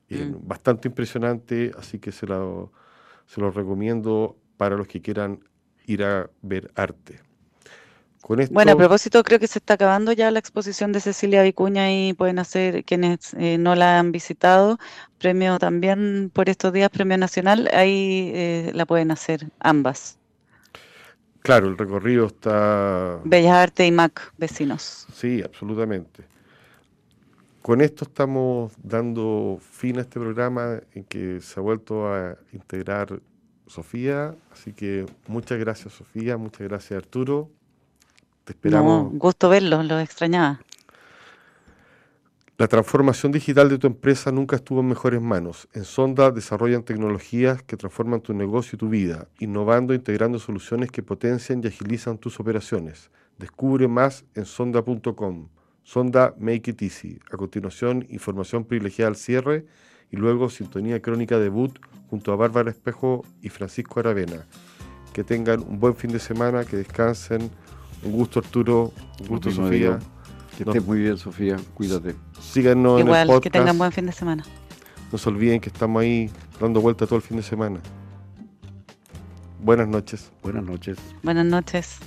eh, 0.08 0.24
mm. 0.24 0.46
bastante 0.46 0.88
impresionante, 0.88 1.72
así 1.76 1.98
que 1.98 2.12
se 2.12 2.26
lo, 2.26 2.72
se 3.26 3.40
lo 3.40 3.50
recomiendo 3.50 4.36
para 4.56 4.76
los 4.76 4.86
que 4.86 5.00
quieran 5.02 5.40
ir 5.86 6.04
a 6.04 6.30
ver 6.42 6.70
arte. 6.74 7.25
Bueno, 8.50 8.72
a 8.72 8.76
propósito, 8.76 9.22
creo 9.22 9.38
que 9.38 9.46
se 9.46 9.60
está 9.60 9.74
acabando 9.74 10.10
ya 10.12 10.30
la 10.32 10.40
exposición 10.40 10.90
de 10.90 11.00
Cecilia 11.00 11.44
Vicuña 11.44 11.92
y 11.92 12.12
pueden 12.12 12.40
hacer, 12.40 12.84
quienes 12.84 13.34
eh, 13.34 13.56
no 13.56 13.76
la 13.76 14.00
han 14.00 14.10
visitado, 14.10 14.78
premio 15.18 15.58
también 15.58 16.30
por 16.32 16.48
estos 16.48 16.72
días, 16.72 16.90
premio 16.90 17.16
nacional, 17.18 17.68
ahí 17.72 18.32
eh, 18.34 18.70
la 18.74 18.84
pueden 18.84 19.12
hacer 19.12 19.46
ambas. 19.60 20.18
Claro, 21.42 21.68
el 21.68 21.78
recorrido 21.78 22.26
está... 22.26 23.20
Bellas 23.24 23.52
Artes 23.52 23.86
y 23.86 23.92
MAC, 23.92 24.32
vecinos. 24.36 25.06
Sí, 25.14 25.40
absolutamente. 25.44 26.24
Con 27.62 27.80
esto 27.80 28.04
estamos 28.04 28.72
dando 28.82 29.58
fin 29.60 29.98
a 29.98 30.00
este 30.00 30.18
programa 30.18 30.80
en 30.94 31.04
que 31.04 31.40
se 31.40 31.60
ha 31.60 31.62
vuelto 31.62 32.12
a 32.12 32.36
integrar 32.52 33.20
Sofía, 33.68 34.34
así 34.52 34.72
que 34.72 35.06
muchas 35.28 35.58
gracias 35.58 35.94
Sofía, 35.94 36.36
muchas 36.36 36.62
gracias 36.68 36.96
Arturo. 36.96 37.50
Te 38.46 38.52
esperamos. 38.52 39.12
gusto 39.14 39.48
verlo, 39.48 39.82
lo 39.82 39.98
extrañaba. 39.98 40.60
La 42.58 42.68
transformación 42.68 43.32
digital 43.32 43.68
de 43.68 43.76
tu 43.76 43.88
empresa 43.88 44.30
nunca 44.30 44.54
estuvo 44.54 44.80
en 44.80 44.86
mejores 44.86 45.20
manos. 45.20 45.66
En 45.74 45.84
Sonda 45.84 46.30
desarrollan 46.30 46.84
tecnologías 46.84 47.64
que 47.64 47.76
transforman 47.76 48.20
tu 48.20 48.34
negocio 48.34 48.76
y 48.76 48.78
tu 48.78 48.88
vida, 48.88 49.26
innovando 49.40 49.92
e 49.92 49.96
integrando 49.96 50.38
soluciones 50.38 50.92
que 50.92 51.02
potencian 51.02 51.60
y 51.62 51.66
agilizan 51.66 52.18
tus 52.18 52.38
operaciones. 52.38 53.10
Descubre 53.36 53.88
más 53.88 54.24
en 54.36 54.44
sonda.com. 54.46 55.48
Sonda 55.82 56.32
Make 56.38 56.70
It 56.70 56.82
Easy. 56.82 57.18
A 57.32 57.36
continuación, 57.36 58.06
información 58.10 58.64
privilegiada 58.64 59.08
al 59.08 59.16
cierre 59.16 59.66
y 60.12 60.16
luego 60.16 60.50
sintonía 60.50 61.02
crónica 61.02 61.40
debut 61.40 61.76
junto 62.08 62.32
a 62.32 62.36
Bárbara 62.36 62.70
Espejo 62.70 63.24
y 63.42 63.48
Francisco 63.48 63.98
Aravena. 63.98 64.46
Que 65.12 65.24
tengan 65.24 65.62
un 65.62 65.80
buen 65.80 65.96
fin 65.96 66.12
de 66.12 66.20
semana, 66.20 66.64
que 66.64 66.76
descansen 66.76 67.50
un 68.02 68.12
gusto, 68.12 68.38
Arturo. 68.40 68.92
Un 69.20 69.26
gusto, 69.26 69.50
Sofía. 69.50 69.98
Que 70.56 70.62
estés 70.62 70.84
muy 70.86 71.00
bien, 71.00 71.18
Sofía. 71.18 71.56
Cuídate. 71.74 72.16
Síganos 72.40 73.00
Igual, 73.00 73.14
en 73.14 73.22
el 73.22 73.26
podcast. 73.26 73.42
que 73.42 73.50
tengan 73.50 73.78
buen 73.78 73.92
fin 73.92 74.06
de 74.06 74.12
semana. 74.12 74.44
No 75.12 75.18
se 75.18 75.28
olviden 75.28 75.60
que 75.60 75.68
estamos 75.68 76.00
ahí 76.02 76.30
dando 76.60 76.80
vuelta 76.80 77.06
todo 77.06 77.16
el 77.16 77.22
fin 77.22 77.36
de 77.36 77.42
semana. 77.42 77.80
Buenas 79.62 79.88
noches. 79.88 80.30
Buenas 80.42 80.64
noches. 80.64 80.98
Buenas 81.22 81.44
noches. 81.44 81.98